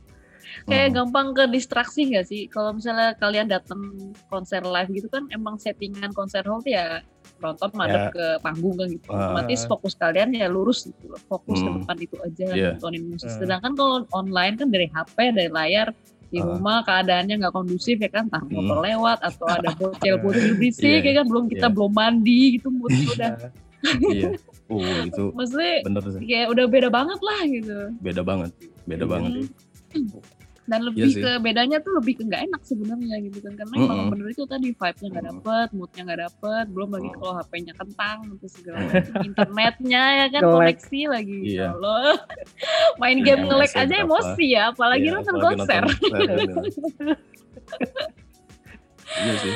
kayak 0.67 0.89
Mm. 0.89 0.95
gampang 0.97 1.29
ke 1.33 1.45
distraksi 1.49 2.01
nggak 2.05 2.27
sih 2.27 2.43
kalau 2.47 2.71
misalnya 2.73 3.15
kalian 3.15 3.47
datang 3.47 3.79
konser 4.27 4.59
live 4.61 4.91
gitu 4.91 5.07
kan 5.07 5.31
emang 5.31 5.55
settingan 5.57 6.11
konser 6.11 6.43
hall 6.43 6.59
tuh 6.59 6.73
ya 6.73 6.99
nonton 7.39 7.71
madep 7.73 8.01
Ya. 8.01 8.11
ke 8.11 8.27
panggung 8.39 8.75
kan 8.75 8.89
gitu 8.89 9.09
Ah. 9.09 9.17
otomatis 9.33 9.61
fokus 9.65 9.93
kalian 9.95 10.29
ya 10.33 10.47
lurus 10.47 10.85
gitu 10.85 11.05
loh 11.07 11.21
fokus 11.25 11.57
ke 11.57 11.65
Hmm. 11.65 11.79
depan 11.81 11.97
itu 11.99 12.17
aja 12.19 12.47
Iya. 12.51 12.69
nontonin 12.75 13.05
musik 13.09 13.29
Ah. 13.29 13.37
sedangkan 13.37 13.73
kalau 13.73 13.95
online 14.11 14.55
kan 14.55 14.69
dari 14.69 14.87
HP 14.87 15.17
dari 15.31 15.49
layar 15.49 15.89
di 16.29 16.39
Ah. 16.39 16.45
rumah 16.45 16.83
keadaannya 16.83 17.35
nggak 17.39 17.55
kondusif 17.55 17.97
ya 17.97 18.09
kan 18.09 18.27
entah 18.27 18.41
Hmm. 18.41 18.53
motor 18.53 18.79
lewat 18.81 19.19
atau 19.21 19.47
ada 19.57 19.71
bocil-bocil 19.73 20.53
berisik 20.55 21.01
Iya, 21.01 21.07
ya 21.07 21.13
kan 21.17 21.25
belum 21.27 21.45
kita 21.47 21.67
iya. 21.67 21.75
belum 21.75 21.93
mandi 21.93 22.41
gitu 22.55 22.69
moodnya 22.69 23.07
udah 23.09 23.33
Nah, 23.79 23.95
iya. 24.11 24.31
Oh 24.67 24.83
itu 25.01 25.25
maksudnya 25.33 25.75
bener 25.81 26.03
sih. 26.05 26.21
kayak 26.21 26.47
udah 26.51 26.65
beda 26.67 26.89
banget 26.91 27.21
lah 27.23 27.41
gitu 27.47 27.79
Beda 27.99 28.23
banget. 28.23 28.51
Beda 28.85 29.05
Iya 29.05 29.09
banget. 29.09 29.33
Hmm. 30.69 30.71
dan 30.71 30.81
lebih 30.85 31.09
sih. 31.09 31.19
ke 31.19 31.31
bedanya 31.39 31.81
tuh 31.81 31.97
lebih 31.97 32.15
ke 32.15 32.23
nggak 32.23 32.43
enak 32.45 32.61
sebenarnya 32.63 33.17
gitu 33.23 33.39
kan 33.41 33.57
karena 33.57 33.75
Mm-mm. 33.75 33.89
emang 33.89 34.09
bener 34.13 34.27
itu 34.29 34.45
tadi 34.45 34.69
vibe-nya 34.69 35.09
nggak 35.09 35.25
Mm. 35.25 35.31
dapet 35.33 35.69
moodnya 35.73 36.03
nggak 36.05 36.21
dapet 36.23 36.65
belum 36.69 36.89
lagi 36.91 37.09
Mm. 37.09 37.17
kalau 37.17 37.33
HP-nya 37.35 37.73
kentang 37.75 38.17
terus 38.37 38.53
segala 38.53 38.77
macam 38.79 39.03
internetnya 39.25 40.03
ya 40.15 40.27
kan 40.29 40.43
koneksi 40.45 41.01
lagi 41.09 41.39
Iya. 41.49 41.67
kalau 41.71 41.97
main 43.01 43.17
Iya, 43.17 43.25
game 43.27 43.43
nge-lag 43.45 43.65
MS-nya 43.67 43.83
aja 43.83 43.97
emosi 43.99 44.45
ya 44.47 44.63
apalagi 44.69 45.03
Iya, 45.03 45.15
nonton 45.15 45.35
apalagi 45.35 45.57
konser. 45.57 45.83
Iya 49.09 49.33
sih. 49.37 49.53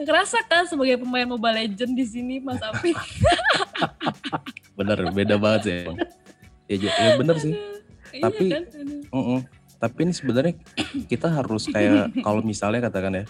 kerasa 0.00 0.38
kan 0.42 0.62
sebagai 0.64 0.96
pemain 0.96 1.26
Mobile 1.26 1.58
Legend 1.60 1.92
di 1.92 2.06
sini 2.06 2.34
Mas 2.38 2.62
Apik 2.62 2.94
Bener, 4.78 5.10
beda 5.10 5.36
banget 5.36 5.60
sih 5.60 5.74
emang. 5.82 5.98
Ya, 6.64 6.76
ju- 6.78 6.88
ya 6.88 7.10
bener 7.14 7.36
sih. 7.36 7.52
Iya 8.10 8.22
Tapi- 8.24 8.48
kan? 8.48 8.62
Aduh. 8.72 9.02
Mm-mm. 9.10 9.38
Tapi 9.82 9.98
ini 10.06 10.14
sebenarnya 10.14 10.54
kita 11.10 11.26
harus 11.26 11.66
kayak 11.66 12.14
kalau 12.26 12.38
misalnya 12.38 12.86
katakan 12.86 13.18
ya, 13.18 13.24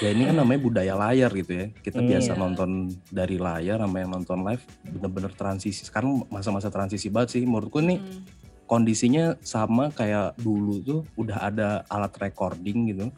ya 0.00 0.08
ini 0.10 0.24
kan 0.24 0.32
namanya 0.34 0.60
budaya 0.64 0.96
layar 0.96 1.28
gitu 1.30 1.52
ya. 1.52 1.66
Kita 1.76 2.00
Hmm. 2.00 2.08
biasa 2.08 2.32
Iya. 2.32 2.40
nonton 2.40 2.70
dari 3.06 3.36
layar 3.36 3.78
sama 3.78 3.96
yang 4.00 4.10
nonton 4.10 4.40
live, 4.40 4.64
bener-bener 4.88 5.32
transisi. 5.36 5.84
Sekarang 5.84 6.24
masa-masa 6.26 6.72
transisi 6.72 7.12
banget 7.12 7.36
sih. 7.36 7.42
Menurutku 7.44 7.84
nih 7.84 8.00
Hmm. 8.00 8.24
kondisinya 8.64 9.36
sama 9.42 9.92
kayak 9.92 10.40
dulu 10.40 10.80
tuh 10.80 11.00
udah 11.14 11.44
ada 11.44 11.68
alat 11.84 12.16
recording 12.16 12.88
gitu 12.88 13.12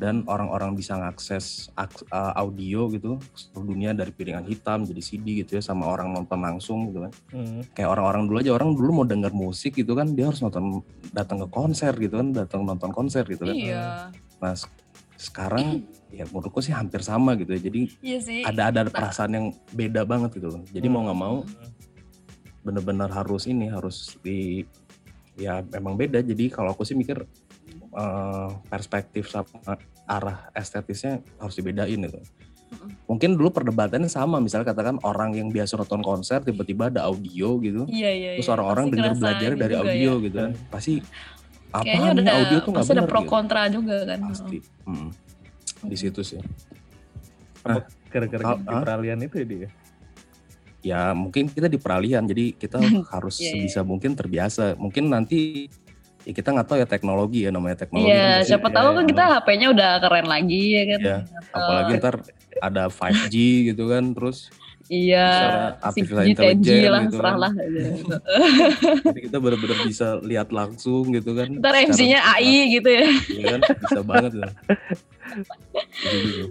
dan 0.00 0.24
orang-orang 0.24 0.72
bisa 0.72 0.96
ngakses 0.96 1.68
aks- 1.76 2.08
uh, 2.08 2.32
audio 2.32 2.88
gitu 2.88 3.20
seluruh 3.36 3.76
dunia 3.76 3.92
dari 3.92 4.08
piringan 4.08 4.48
hitam 4.48 4.80
jadi 4.82 4.96
CD 4.98 5.44
gitu 5.44 5.60
ya 5.60 5.62
sama 5.62 5.84
orang 5.84 6.08
nonton 6.10 6.40
langsung 6.40 6.88
gitu 6.88 7.04
kan. 7.04 7.12
Hmm. 7.36 7.60
kayak 7.76 7.92
orang-orang 7.92 8.24
dulu 8.24 8.36
aja 8.40 8.50
orang 8.56 8.72
dulu 8.72 8.90
mau 8.90 9.06
denger 9.06 9.28
musik 9.30 9.76
gitu 9.76 9.92
kan 9.92 10.08
dia 10.08 10.32
harus 10.32 10.40
nonton 10.40 10.80
datang 11.12 11.44
ke 11.44 11.48
konser 11.52 11.92
gitu 12.00 12.16
kan 12.16 12.32
datang 12.32 12.64
nonton 12.64 12.88
konser 12.90 13.28
gitu 13.28 13.44
kan. 13.44 13.52
Iya. 13.52 14.08
Nah 14.40 14.56
se- 14.56 14.72
sekarang 15.20 15.84
ya 16.16 16.24
menurutku 16.26 16.64
sih 16.64 16.72
hampir 16.72 17.04
sama 17.04 17.36
gitu 17.36 17.52
ya 17.52 17.60
jadi 17.60 17.80
iya 18.00 18.18
sih. 18.18 18.40
ada 18.40 18.72
ada 18.72 18.88
perasaan 18.88 19.30
yang 19.36 19.46
beda 19.70 20.08
banget 20.08 20.40
gitu 20.40 20.48
loh. 20.48 20.64
Jadi 20.72 20.86
mau 20.88 21.04
nggak 21.04 21.20
mau 21.20 21.44
bener-bener 22.60 23.08
harus 23.08 23.44
ini 23.44 23.68
harus 23.68 24.16
di 24.20 24.64
ya 25.36 25.60
memang 25.60 25.92
beda. 25.92 26.24
Jadi 26.24 26.48
kalau 26.48 26.72
aku 26.72 26.84
sih 26.84 26.96
mikir 26.96 27.20
eh, 27.90 28.48
perspektif 28.66 29.28
sama 29.28 29.76
arah 30.10 30.50
estetisnya 30.52 31.12
harus 31.38 31.54
dibedain 31.54 31.94
gitu 31.96 32.18
mungkin 33.04 33.34
dulu 33.34 33.50
perdebatannya 33.52 34.06
sama 34.06 34.38
misalnya 34.38 34.66
katakan 34.68 34.98
orang 35.02 35.34
yang 35.34 35.48
biasa 35.48 35.74
nonton 35.76 35.98
konser 36.00 36.38
tiba-tiba 36.40 36.86
ada 36.86 37.02
audio 37.04 37.58
gitu 37.58 37.82
Iya 37.86 38.10
iya. 38.10 38.30
terus 38.34 38.46
iya. 38.46 38.54
orang-orang 38.54 38.84
Pasti 38.84 38.96
dengar 38.96 39.12
belajar 39.16 39.50
dari 39.52 39.58
juga 39.72 39.82
audio 39.84 40.10
ya. 40.12 40.18
gitu 40.20 40.36
kan 40.36 40.52
pasti 40.68 40.92
Kayaknya 41.70 41.78
apa 41.92 42.12
nih 42.12 42.20
udah 42.20 42.34
audio 42.36 42.58
tuh 42.58 42.70
nggak 42.70 42.82
pasti 42.82 42.92
ada 42.92 43.04
pro 43.04 43.20
gitu. 43.20 43.30
kontra 43.30 43.60
juga 43.68 43.96
kan. 44.04 44.18
pasti 44.24 44.58
Mm. 44.82 45.10
di 45.82 45.96
situ 45.96 46.20
sih 46.20 46.38
gara-gara 48.08 48.42
Kal- 48.44 48.60
di 48.60 48.66
ah? 48.68 48.80
peralihan 48.80 49.18
itu 49.20 49.34
ya 49.36 49.46
dia 49.46 49.68
ya 50.80 51.00
mungkin 51.12 51.44
kita 51.46 51.68
di 51.68 51.76
peralihan 51.76 52.24
jadi 52.24 52.44
kita 52.52 52.80
harus 53.12 53.36
Iya, 53.36 53.44
iya. 53.44 53.52
sebisa 53.68 53.80
mungkin 53.82 54.14
terbiasa 54.14 54.74
mungkin 54.76 55.10
nanti 55.10 55.68
ya 56.20 56.32
kita 56.32 56.48
nggak 56.50 56.66
tahu 56.66 56.76
ya 56.76 56.86
teknologi 56.86 57.40
ya 57.42 57.50
namanya 57.50 57.76
teknologi 57.78 58.10
Iya, 58.10 58.28
kan 58.34 58.46
siapa 58.46 58.68
ya, 58.68 58.74
tahu 58.74 58.86
ya. 58.86 58.94
kan 58.94 59.04
kita 59.06 59.22
HP-nya 59.30 59.66
udah 59.70 59.90
keren 59.98 60.26
lagi 60.26 60.62
ya 60.70 60.82
kan. 60.86 61.00
Iya, 61.00 61.16
apalagi 61.50 61.92
ntar 61.96 62.14
ada 62.60 62.82
5G 62.88 63.34
gitu 63.68 63.84
kan 63.86 64.04
terus 64.10 64.38
Iya, 64.86 65.26
si 65.30 65.46
artificial 66.02 66.18
G10G 66.18 66.30
intelligence 66.34 66.90
lah, 66.90 67.00
gitu 67.00 67.14
serah 67.14 67.30
kan. 67.30 67.38
lah. 67.38 67.52
gitu. 67.54 67.80
jadi 69.06 69.20
kita 69.22 69.36
benar-benar 69.38 69.78
bisa 69.80 70.06
lihat 70.20 70.48
langsung 70.50 71.04
gitu 71.08 71.30
kan 71.32 71.46
Ntar 71.52 71.74
MC-nya 71.86 72.18
AI 72.18 72.74
gitu 72.74 72.90
ya. 72.90 73.06
Iya 73.30 73.44
kan 73.48 73.60
bisa 73.78 74.00
banget 74.02 74.32
ya 74.34 74.48
gitu. 76.02 76.42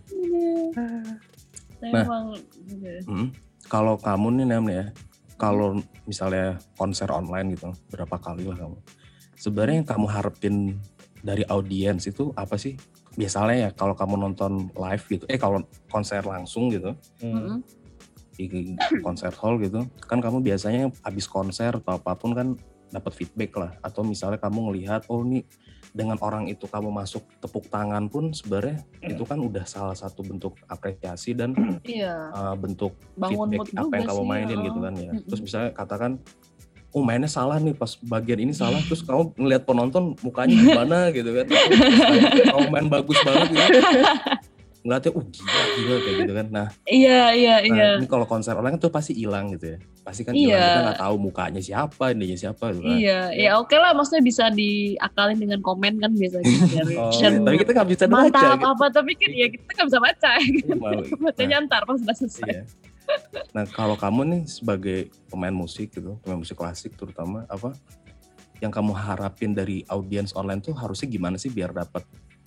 Tapi 1.79 1.89
Nah. 1.89 2.05
gitu. 2.63 2.91
Hmm. 3.07 3.27
Kalau 3.67 3.95
kamu 3.95 4.27
nih 4.33 4.45
nih 4.49 4.71
ya, 4.71 4.85
kalau 5.35 5.77
misalnya 6.03 6.45
konser 6.73 7.07
online 7.07 7.53
gitu, 7.53 7.69
berapa 7.87 8.15
kali 8.15 8.43
lah 8.43 8.57
kamu? 8.57 8.77
Sebenarnya 9.39 9.79
yang 9.79 9.87
kamu 9.87 10.05
harapin 10.11 10.55
dari 11.23 11.47
audiens 11.47 12.03
itu 12.11 12.35
apa 12.35 12.59
sih? 12.59 12.75
Biasanya 13.15 13.55
ya 13.55 13.69
kalau 13.71 13.95
kamu 13.95 14.19
nonton 14.19 14.67
live 14.75 15.03
gitu, 15.07 15.23
eh 15.31 15.39
kalau 15.39 15.63
konser 15.87 16.19
langsung 16.27 16.67
gitu 16.67 16.91
Hmm. 17.23 17.63
Di 18.39 18.75
konser 19.03 19.35
hall 19.35 19.59
gitu, 19.59 19.83
kan 20.07 20.23
kamu 20.23 20.39
biasanya 20.39 20.87
habis 21.03 21.27
konser 21.27 21.75
atau 21.75 21.99
apa 21.99 22.15
pun 22.15 22.31
kan 22.31 22.47
dapat 22.87 23.11
feedback 23.11 23.51
lah, 23.59 23.71
atau 23.83 23.99
misalnya 23.99 24.39
kamu 24.39 24.71
ngelihat 24.71 25.03
oh 25.11 25.27
nih 25.27 25.43
dengan 25.91 26.15
orang 26.23 26.47
itu 26.47 26.63
kamu 26.69 26.87
masuk 26.87 27.25
tepuk 27.43 27.67
tangan 27.67 28.07
pun 28.07 28.31
sebenarnya 28.31 28.79
itu 29.03 29.25
kan 29.25 29.41
udah 29.41 29.65
salah 29.67 29.97
satu 29.97 30.23
bentuk 30.23 30.55
apresiasi 30.71 31.35
dan 31.35 31.51
Iya, 31.83 32.31
uh, 32.31 32.55
bentuk 32.55 32.95
bangun 33.19 33.59
feedback 33.59 33.75
apa 33.75 33.93
yang 33.97 34.07
kamu 34.07 34.23
mainin 34.23 34.47
heeh. 34.55 34.67
gitu 34.71 34.79
kan 34.79 34.93
ya. 34.95 35.11
Mm-mm. 35.11 35.27
Terus 35.27 35.41
misalnya 35.43 35.69
katakan 35.75 36.11
oh 36.89 37.01
mainnya 37.01 37.27
salah 37.27 37.57
nih 37.57 37.71
pas 37.71 37.93
bagian 38.01 38.39
ini 38.39 38.51
salah 38.51 38.81
terus 38.87 39.01
kamu 39.01 39.33
ngelihat 39.35 39.63
penonton 39.63 40.17
mukanya 40.19 40.55
gimana 40.55 40.97
gitu 41.09 41.29
kan. 41.31 41.45
Terus 41.45 42.49
kamu- 42.49 42.69
main 42.69 42.87
bagus 42.87 43.17
banget 43.21 43.47
gitu. 43.49 43.63
Ngeliatnya 44.79 45.11
uh 45.11 45.25
gila 45.27 45.63
gila 45.75 45.95
kayak 45.99 46.15
gitu 46.23 46.33
kan. 46.33 46.47
Nah, 46.49 46.67
Iya, 46.87 47.35
iya, 47.35 47.55
nah 47.59 47.67
iya. 47.67 47.89
ini 47.99 48.07
kalau 48.07 48.23
konser 48.23 48.55
online 48.55 48.79
kan 48.79 48.87
tuh 48.87 48.93
pasti 48.95 49.11
hilang 49.11 49.51
gitu 49.51 49.75
ya. 49.75 49.77
Pasti 50.09 50.25
kan 50.25 50.33
Iya. 50.33 50.57
kita 50.57 50.79
nggak 50.83 51.01
tahu 51.05 51.15
mukanya 51.21 51.61
siapa, 51.61 52.03
ininya 52.09 52.33
siapa 52.35 52.65
gitu 52.71 52.81
kan. 52.81 52.97
Iya, 52.97 53.19
ya 53.31 53.51
oke 53.55 53.75
lah 53.75 53.93
maksudnya 53.93 54.25
bisa 54.25 54.49
diakalin 54.49 55.37
dengan 55.37 55.61
komen 55.61 56.01
kan 56.01 56.09
biasanya 56.11 56.49
Oh, 56.81 57.13
reaction. 57.13 57.45
Tapi 57.45 57.57
kita 57.61 57.71
nggak 57.71 57.89
bisa 57.89 58.03
baca 58.05 58.17
mantap 58.25 58.57
gitu. 58.57 58.65
apa 58.65 58.85
tapi 58.89 59.11
kan 59.13 59.29
ya 59.29 59.47
kita 59.47 59.69
nggak 59.69 59.87
bisa 59.87 59.99
baca 60.01 60.31
Mau- 60.75 61.05
bacanya 61.29 61.55
ntar 61.63 61.81
pas 61.83 61.93
udah 61.95 62.15
selesai 62.17 62.41
Iya. 62.43 62.63
Nah 63.51 63.65
kalau 63.67 63.93
kamu 63.93 64.21
nih 64.27 64.41
sebagai 64.45 64.99
pemain 65.29 65.49
musik 65.51 65.89
gitu, 65.91 66.17
pemain 66.19 66.37
musik 66.37 66.53
klasik 66.53 66.93
terutama 66.93 67.45
apa 67.45 67.73
yang 68.57 68.69
kamu 68.69 68.91
harapin 68.91 69.53
dari 69.53 69.85
audiens 69.87 70.33
online 70.33 70.59
tuh 70.59 70.73
harusnya 70.73 71.05
gimana 71.07 71.37
sih 71.37 71.47
biar 71.47 71.69
dapat 71.71 72.01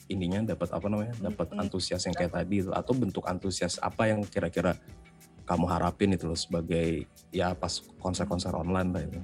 ininya, 0.06 0.42
dapat 0.44 0.68
apa 0.68 0.86
namanya, 0.86 1.14
dapat 1.16 1.54
antusias 1.56 2.02
yang 2.02 2.12
kayak 2.12 2.30
tadi 2.32 2.60
itu 2.60 2.70
atau 2.70 2.92
bentuk 2.92 3.22
antusias 3.24 3.78
apa 3.78 4.06
yang 4.06 4.20
kira-kira 4.22 4.74
kamu 5.42 5.64
harapin 5.66 6.14
itu 6.14 6.24
loh 6.24 6.38
sebagai 6.38 7.04
ya 7.30 7.52
pas 7.52 7.82
konser-konser 7.98 8.52
online 8.52 8.90
lah 8.90 9.02
itu. 9.02 9.20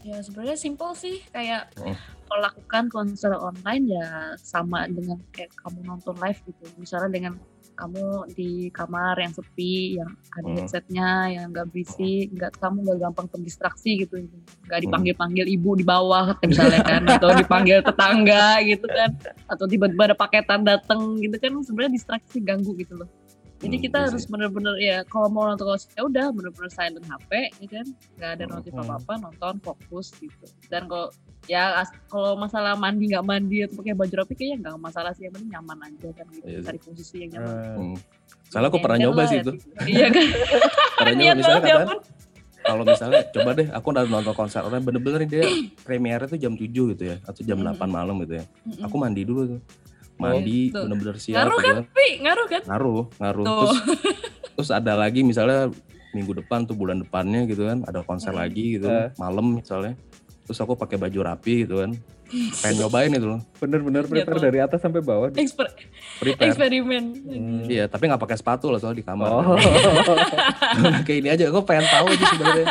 ya 0.00 0.16
sebenarnya 0.24 0.56
simple 0.56 0.96
sih. 0.96 1.20
Kayak 1.28 1.76
Oh. 1.76 1.92
melakukan 2.32 2.88
konser 2.88 3.36
online 3.36 3.84
ya 3.90 4.06
sama 4.40 4.88
dengan 4.88 5.20
kayak 5.28 5.52
kamu 5.60 5.84
nonton 5.84 6.16
live 6.16 6.40
gitu. 6.48 6.64
Misalnya 6.80 7.12
dengan 7.12 7.34
kamu 7.76 8.28
di 8.32 8.68
kamar 8.72 9.20
yang 9.20 9.32
sepi 9.32 10.00
yang 10.00 10.08
ada 10.32 10.48
Hmm. 10.48 10.56
headsetnya 10.56 11.08
yang 11.32 11.52
nggak 11.52 11.68
berisik 11.68 12.32
nggak 12.32 12.52
kamu 12.60 12.76
nggak 12.80 12.98
gampang 13.08 13.26
terdistraksi 13.28 13.90
gitu. 14.00 14.24
Nggak 14.64 14.80
dipanggil 14.88 15.14
panggil 15.16 15.44
ibu 15.44 15.76
di 15.76 15.84
bawah 15.84 16.32
misalnya 16.48 16.80
kan 16.80 17.04
atau 17.04 17.36
dipanggil 17.36 17.84
tetangga 17.84 18.56
gitu 18.64 18.88
kan. 18.88 19.10
Atau 19.52 19.68
tiba-tiba 19.68 20.08
ada 20.08 20.16
paketan 20.16 20.64
dateng 20.64 21.20
gitu 21.20 21.36
kan. 21.36 21.52
Sebenarnya 21.60 21.92
distraksi 21.92 22.40
ganggu 22.40 22.72
gitu 22.80 22.96
loh 22.96 23.08
jadi 23.60 23.70
Hmm, 23.70 23.84
kita 23.84 23.94
iya 23.94 24.04
harus 24.06 24.22
sih. 24.22 24.30
bener-bener 24.30 24.74
ya 24.76 24.96
kalau 25.04 25.28
mau 25.28 25.44
nonton 25.44 25.66
konser 25.66 25.88
ya 25.92 26.02
udah 26.02 26.26
bener-bener 26.30 26.70
silent 26.70 27.04
HP 27.04 27.30
ya 27.54 27.66
kan 27.70 27.86
nggak 28.14 28.30
ada 28.30 28.42
Hmm. 28.42 28.52
notif 28.54 28.72
apa-apa 28.74 29.12
nonton 29.20 29.54
fokus 29.60 30.06
gitu 30.14 30.44
dan 30.66 30.84
kalau 30.84 31.08
ya 31.46 31.62
kalau 32.06 32.34
masalah 32.34 32.72
mandi 32.74 33.04
nggak 33.06 33.22
mandi 33.22 33.56
atau 33.62 33.76
pakai 33.76 33.92
baju 33.92 34.14
rapi 34.16 34.34
kayaknya 34.34 34.56
nggak 34.62 34.76
masalah 34.78 35.12
sih 35.12 35.24
yang 35.24 35.34
penting 35.34 35.50
nyaman 35.50 35.78
aja 35.82 36.08
kan 36.10 36.26
gitu 36.30 36.44
Iya 36.44 36.56
sih. 36.56 36.66
cari 36.66 36.78
posisi 36.80 37.16
yang 37.18 37.30
nyaman 37.32 37.52
Eh, 37.52 37.76
Hmm. 37.76 37.96
Soalnya 38.46 38.68
aku 38.68 38.78
pernah 38.78 38.98
nyoba 38.98 39.22
sih 39.26 39.38
itu. 39.38 39.52
iya 39.86 40.06
kan 40.08 40.24
Pernah 40.98 41.14
nyoba 41.14 41.34
misalnya 41.36 41.62
ya 41.62 41.76
ampun 41.80 41.98
kalau 42.60 42.84
misalnya 42.84 43.20
coba 43.26 43.50
deh 43.52 43.68
aku 43.68 43.86
udah 43.88 44.04
nonton 44.06 44.34
konser 44.34 44.60
online 44.60 44.82
bener-bener 44.82 45.20
dia 45.24 45.44
premiernya 45.80 46.28
tuh 46.28 46.36
jam 46.36 46.52
7 46.52 46.68
gitu 46.68 47.02
ya 47.02 47.16
atau 47.22 47.40
jam 47.40 47.56
Mm-mm. 47.58 47.72
8 47.72 47.88
malam 47.88 48.20
gitu 48.20 48.36
ya. 48.36 48.44
Aku 48.82 48.94
mandi 48.94 49.22
dulu 49.22 49.42
tuh. 49.48 49.60
Mandi 50.20 50.60
Tuh. 50.68 50.82
bener-bener 50.84 51.16
siap 51.16 51.36
ngaruh 51.40 51.58
gitu 51.58 51.66
kan. 51.66 51.84
Pi? 51.90 52.06
ngaruh 52.20 52.46
kan 52.46 52.62
Ngaruh, 52.66 53.02
ngaruh. 53.16 53.44
Tuh. 53.44 53.58
Terus 53.60 53.74
terus 54.54 54.70
ada 54.70 54.92
lagi 54.94 55.20
misalnya 55.22 55.72
minggu 56.10 56.32
depan 56.36 56.62
tuh 56.62 56.74
bulan 56.74 56.98
depannya 56.98 57.44
gitu 57.44 57.64
kan 57.64 57.80
ada 57.82 58.00
konser 58.00 58.30
Mm. 58.30 58.38
lagi 58.38 58.64
gitu 58.76 58.86
Eh. 58.86 59.08
malam 59.16 59.56
misalnya. 59.56 59.94
Terus 60.42 60.58
aku 60.58 60.74
pakai 60.74 60.96
baju 60.96 61.18
rapi 61.24 61.64
gitu 61.64 61.78
kan. 61.78 61.94
Pengen 62.62 62.74
nyobain 62.80 63.10
itu 63.10 63.26
loh. 63.26 63.40
bener-bener 63.56 64.02
Ya, 64.04 64.10
prepare 64.22 64.36
Tuhan. 64.36 64.46
dari 64.46 64.58
atas 64.60 64.78
sampai 64.78 65.00
bawah 65.00 65.28
Exper- 65.32 65.74
Prepare. 66.16 66.46
eksperimen 66.46 67.04
Hmm. 67.20 67.62
Iya, 67.64 67.86
tapi 67.86 68.06
nggak 68.06 68.20
pakai 68.20 68.36
sepatu 68.36 68.68
loh 68.68 68.78
soal 68.78 68.92
di 68.92 69.02
kamar. 69.02 69.26
oh 69.26 69.58
kayak 71.02 71.18
ini 71.18 71.28
aja 71.28 71.44
aku 71.46 71.62
pengen 71.62 71.86
tahu 71.86 72.06
aja 72.08 72.24
sebenarnya 72.28 72.66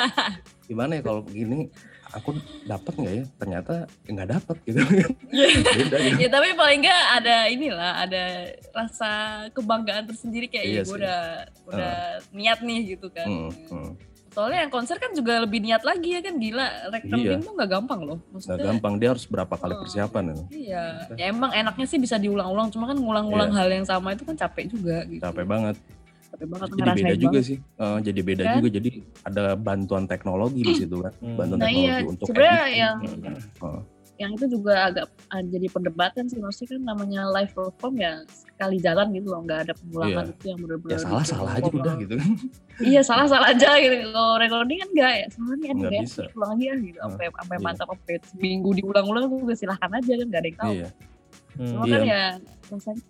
gimana 0.63 0.91
ya 0.93 1.01
kalau 1.01 1.21
begini 1.21 1.67
aku 2.11 2.29
dapat 2.63 2.93
nggak 2.95 3.13
ya? 3.13 3.25
Ternyata 3.37 3.73
nggak 4.03 4.27
dapat 4.29 4.55
gitu. 4.63 4.79
Beda 5.77 5.97
gitu. 5.97 6.17
Ya 6.17 6.27
tapi 6.27 6.47
paling 6.53 6.79
nggak 6.81 7.03
ada 7.17 7.35
inilah 7.47 7.91
ada 8.01 8.23
rasa 8.69 9.09
kebanggaan 9.51 10.05
tersendiri 10.05 10.45
kayak 10.45 10.65
Iya 10.65 10.75
ya 10.75 10.81
gue 10.83 10.97
udah 10.97 11.19
udah 11.67 11.95
niat 12.31 12.59
nih 12.61 12.79
gitu 12.93 13.07
kan. 13.09 13.27
Hmm, 13.27 13.51
hmm. 13.69 13.91
soalnya 14.29 14.61
yang 14.61 14.69
konser 14.69 14.95
kan 14.95 15.09
juga 15.11 15.41
lebih 15.41 15.57
niat 15.57 15.81
lagi 15.81 16.13
ya 16.13 16.21
kan 16.21 16.37
gila. 16.37 16.67
Recording 16.89 17.25
Iya. 17.33 17.41
tuh 17.41 17.53
nggak 17.57 17.69
gampang 17.71 17.99
loh 18.05 18.17
nggak 18.19 18.31
maksudnya 18.31 18.61
gampang 18.63 18.93
dia 18.95 19.09
harus 19.09 19.25
berapa 19.25 19.55
kali 19.57 19.73
Oh. 19.73 19.79
persiapan 19.81 20.23
ya? 20.23 20.35
iya. 20.53 20.83
Ya 21.17 21.25
emang 21.27 21.49
enaknya 21.49 21.85
sih 21.85 21.97
bisa 21.97 22.15
diulang-ulang 22.15 22.69
cuma 22.69 22.85
kan 22.85 22.97
ngulang-ngulang 22.97 23.49
Iya. 23.49 23.57
hal 23.57 23.69
yang 23.73 23.85
sama 23.85 24.13
itu 24.13 24.23
kan 24.23 24.37
capek 24.37 24.69
juga 24.69 25.01
gitu. 25.05 25.17
Capek 25.19 25.45
banget 25.45 25.75
capek 26.29 26.45
banget 26.47 26.67
jadi 26.71 26.91
beda 26.95 27.15
juga 27.15 27.29
banget. 27.33 27.43
sih 27.45 27.57
Eh, 27.75 27.97
jadi 28.01 28.19
beda 28.21 28.43
Kan? 28.43 28.55
juga 28.55 28.69
jadi 28.71 28.89
ada 29.23 29.43
bantuan 29.55 30.03
teknologi 30.05 30.61
di 30.61 30.73
situ 30.75 30.95
kan 30.97 31.13
Hmm. 31.15 31.35
bantuan 31.35 31.57
Nah, 31.57 31.67
teknologi 31.67 31.89
iya. 31.91 31.97
untuk 32.05 32.25
Sebenarnya 32.25 32.59
editing. 32.59 32.79
yang- 32.79 32.99
Oh, 33.59 33.81
yang 34.15 34.31
itu 34.35 34.45
juga 34.49 34.73
agak 34.85 35.05
ah, 35.27 35.39
jadi 35.41 35.67
perdebatan 35.69 36.23
sih 36.27 36.37
maksudnya 36.37 36.69
kan 36.69 36.81
namanya 36.85 37.21
live 37.29 37.49
perform 37.49 37.95
ya 37.97 38.13
sekali 38.27 38.75
jalan 38.77 39.07
gitu 39.09 39.27
loh 39.27 39.41
nggak 39.41 39.59
ada 39.61 39.73
pengulangan 39.73 40.11
Iya. 40.21 40.33
itu 40.33 40.43
yang 40.45 40.59
benar-benar 40.59 40.91
ya 40.91 40.99
salah 40.99 41.23
salah 41.23 41.51
aja 41.55 41.69
udah 41.71 41.93
gitu 41.97 42.13
kan 42.13 42.29
iya 42.81 43.01
salah 43.01 43.25
salah 43.25 43.47
aja 43.49 43.69
gitu 43.77 43.95
kalau 44.05 44.35
recording 44.37 44.77
kan 44.77 44.89
enggak 44.91 45.13
ya 45.15 45.27
salah 45.29 45.55
nih 45.55 45.67
ada 45.67 45.79
Nggak 45.79 45.91
ya 45.93 46.01
bisa. 46.03 46.23
ulang 46.29 46.59
ya 46.59 46.73
gitu 46.77 46.97
Ah, 46.97 47.03
sampai 47.07 47.25
sampai 47.31 47.55
iya. 47.55 47.63
mantap 47.63 47.87
sampai 47.89 48.15
seminggu 48.25 48.69
diulang-ulang 48.75 49.25
juga 49.31 49.53
silahkan 49.55 49.91
aja 49.93 50.11
kan 50.13 50.25
nggak 50.27 50.41
ada 50.41 50.47
yang 50.47 50.59
tahu 50.59 50.73
iya 50.75 50.89
Hmm. 51.49 51.65
cuma 51.65 51.83
Iya. 51.83 51.91
kan 51.91 52.01
ya 52.05 52.23
rasanya 52.69 53.01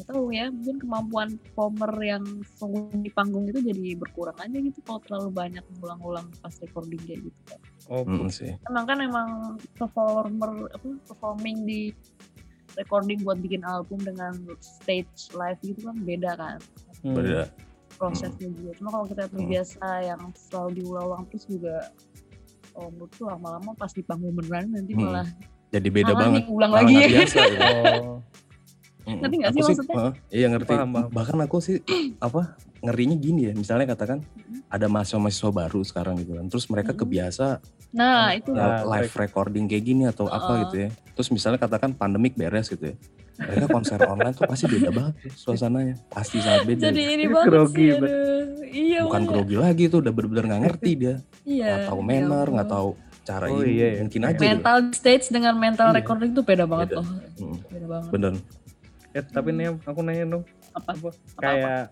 nggak 0.00 0.08
tahu 0.08 0.24
ya 0.30 0.48
mungkin 0.48 0.76
kemampuan 0.78 1.28
performer 1.36 1.92
yang 2.00 2.24
penghuni 2.56 3.08
panggung 3.08 3.44
itu 3.44 3.60
jadi 3.60 3.94
berkurang 3.94 4.34
aja 4.34 4.56
gitu 4.56 4.80
kalau 4.80 5.00
terlalu 5.00 5.28
banyak 5.30 5.64
mengulang-ulang 5.70 6.26
pas 6.38 6.56
recording 6.58 7.00
kayak 7.00 7.20
gitu 7.22 7.40
kan 7.46 7.60
oh 7.88 8.02
Hmm, 8.02 8.26
sih. 8.26 8.56
Emang 8.64 8.84
kan 8.84 8.98
emang 8.98 9.28
performer 9.74 10.50
apa 10.70 10.88
performing 11.04 11.62
di 11.62 11.92
recording 12.72 13.18
buat 13.20 13.36
bikin 13.38 13.60
album 13.62 13.98
dengan 13.98 14.32
stage 14.58 15.10
live 15.32 15.58
gitu 15.60 15.84
kan 15.84 15.96
beda 16.00 16.30
kan. 16.34 16.58
Hmm. 17.00 17.14
beda. 17.14 17.50
Prosesnya 17.92 18.46
Hmm. 18.46 18.56
juga. 18.56 18.70
Cuma 18.74 18.88
kalau 18.90 19.06
kita 19.06 19.24
terbiasa 19.26 19.86
yang 20.02 20.20
selalu 20.32 20.70
diulang-ulang 20.78 21.24
terus 21.28 21.44
juga 21.44 21.76
oh 22.72 22.88
menurutku 22.88 23.26
lama-lama 23.26 23.74
pas 23.74 23.90
di 23.90 24.00
panggung 24.00 24.32
beneran 24.32 24.70
nanti 24.70 24.92
Hmm. 24.92 25.04
malah 25.04 25.26
jadi 25.68 25.86
beda 25.86 26.06
salah 26.08 26.20
banget. 26.20 26.34
nih, 26.36 26.44
ulang 26.48 26.70
Malah 26.70 26.82
lagi. 26.82 26.94
biasa 27.10 27.38
gitu. 27.44 27.60
oh 28.00 28.16
Mm-mm. 29.00 29.18
Ngerti 29.18 29.34
nggak 29.36 29.50
sih 29.50 29.60
Aku 29.60 29.68
maksudnya? 29.70 29.96
heeh, 29.96 30.12
iya 30.30 30.46
ngerti. 30.48 30.70
Paham, 30.70 30.88
paham. 30.90 31.08
Bahkan 31.10 31.36
aku 31.40 31.56
sih 31.58 31.76
apa 32.20 32.40
ngerinya 32.80 33.16
gini 33.16 33.40
ya. 33.46 33.52
Misalnya 33.52 33.86
katakan 33.86 34.18
ada 34.66 34.86
mahasiswa-mahasiswa 34.86 35.50
baru 35.50 35.80
sekarang 35.82 36.14
gitu 36.18 36.32
kan. 36.34 36.46
Terus 36.46 36.64
mereka 36.66 36.90
Mm-mm. 36.90 37.02
kebiasa 37.02 37.46
Nah, 37.90 38.30
itu 38.32 38.50
Nah, 38.50 38.80
uh, 38.80 38.82
live 38.88 39.10
recording 39.12 39.66
kayak 39.66 39.82
gini 39.82 40.06
atau 40.06 40.24
apa 40.24 40.46
Heeh. 40.48 40.58
gitu 40.62 40.74
ya. 40.78 40.88
Terus 41.12 41.28
misalnya 41.30 41.58
katakan 41.58 41.90
pandemik 41.90 42.34
beres 42.34 42.68
gitu 42.68 42.86
ya. 42.86 42.96
Mereka 43.36 43.66
konser 43.68 43.98
online 44.04 44.30
tuh 44.30 44.44
pasti 44.44 44.68
beda 44.68 44.90
banget 44.90 45.14
tuh 45.18 45.32
suasananya. 45.34 45.96
Pasti 46.06 46.38
sangat 46.38 46.68
beda. 46.68 46.86
jadi 46.86 47.00
gitu. 47.00 47.10
ini 47.10 47.24
banget 47.26 47.46
grogi 47.48 47.86
sih. 47.88 47.96
Aduh. 47.96 48.08
Iya, 48.70 48.98
Bukan 49.02 49.10
makanya. 49.18 49.32
grogi 49.34 49.56
lagi 49.58 49.84
tuh 49.86 49.98
udah 49.98 50.12
bener-bener 50.12 50.44
nggak 50.46 50.62
ngerti 50.62 50.90
dia. 50.94 51.14
Iya. 51.42 51.66
Nggak 51.66 51.80
tahu 51.88 51.98
ya 51.98 52.06
manner, 52.06 52.46
nggak 52.46 52.68
ampun. 52.68 52.76
tahu 52.76 52.88
cara 53.20 53.44
Oh, 53.46 53.58
ini. 53.58 53.70
iya, 53.72 53.86
iya. 53.88 54.00
Mungkin 54.00 54.20
aja 54.22 54.32
gitu. 54.32 54.44
mental 54.46 54.76
stage 54.92 55.26
dengan 55.28 55.54
mental 55.56 55.88
Iya. 55.88 55.96
recording 55.96 56.30
tuh 56.30 56.44
beda 56.44 56.64
banget 56.64 56.88
Beda. 56.90 56.98
loh. 57.00 57.06
Mm, 57.40 57.56
Beda 57.66 57.86
banget. 57.88 58.08
Bener. 58.12 58.32
Ya, 59.10 59.26
tapi 59.26 59.50
nih 59.50 59.74
aku 59.82 60.00
nanya 60.06 60.38
dong, 60.38 60.44
Apa? 60.70 60.94
apa, 60.94 61.10
kayak 61.42 61.84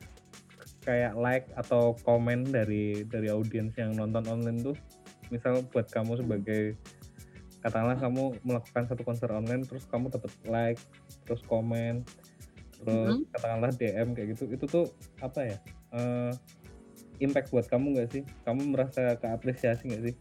kayak 0.87 1.12
like 1.18 1.46
atau 1.59 1.98
komen 2.07 2.46
dari 2.46 3.02
dari 3.04 3.26
audiens 3.28 3.74
yang 3.74 3.98
nonton 3.98 4.22
online 4.31 4.62
tuh, 4.62 4.76
misal 5.28 5.66
buat 5.74 5.90
kamu 5.90 6.22
sebagai 6.22 6.78
katakanlah 7.59 7.98
kamu 7.98 8.38
melakukan 8.46 8.87
satu 8.87 9.02
konser 9.02 9.28
online 9.35 9.66
terus 9.66 9.83
kamu 9.90 10.14
dapat 10.14 10.31
like, 10.46 10.81
terus 11.26 11.42
komen, 11.44 12.07
terus 12.78 13.18
Mhm. 13.18 13.26
katakanlah 13.35 13.70
DM 13.74 14.09
kayak 14.14 14.28
gitu, 14.38 14.44
itu 14.54 14.64
tuh 14.64 14.87
apa 15.18 15.42
ya? 15.42 15.59
eh, 15.88 16.33
impact 17.18 17.48
buat 17.50 17.66
kamu 17.66 17.96
nggak 17.98 18.09
sih? 18.12 18.22
Kamu 18.46 18.61
merasa 18.70 19.16
keapresiasi 19.18 19.88
nggak 19.90 20.04
sih? 20.07 20.14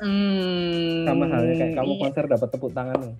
Hmm, 0.00 1.06
Sama 1.06 1.30
halnya 1.30 1.54
kayak 1.56 1.74
kamu 1.78 1.92
iya. 1.94 2.00
konser 2.02 2.24
dapat 2.26 2.48
tepuk 2.50 2.72
tangan 2.74 2.98
loh. 2.98 3.14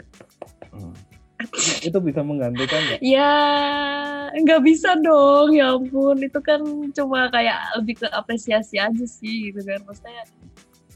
Itu 1.81 1.99
bisa 2.01 2.21
menggantikan 2.25 2.81
nggak? 2.81 3.01
Ya, 3.05 3.35
nggak 4.35 4.61
bisa 4.65 4.97
dong, 5.01 5.53
ya 5.55 5.77
ampun. 5.77 6.17
Itu 6.21 6.41
kan 6.41 6.61
cuma 6.93 7.29
kayak 7.29 7.59
lebih 7.81 8.05
ke 8.05 8.07
apresiasi 8.11 8.81
aja 8.81 9.07
sih 9.07 9.53
gitu 9.53 9.61
kan. 9.65 9.81
Maksudnya 9.85 10.25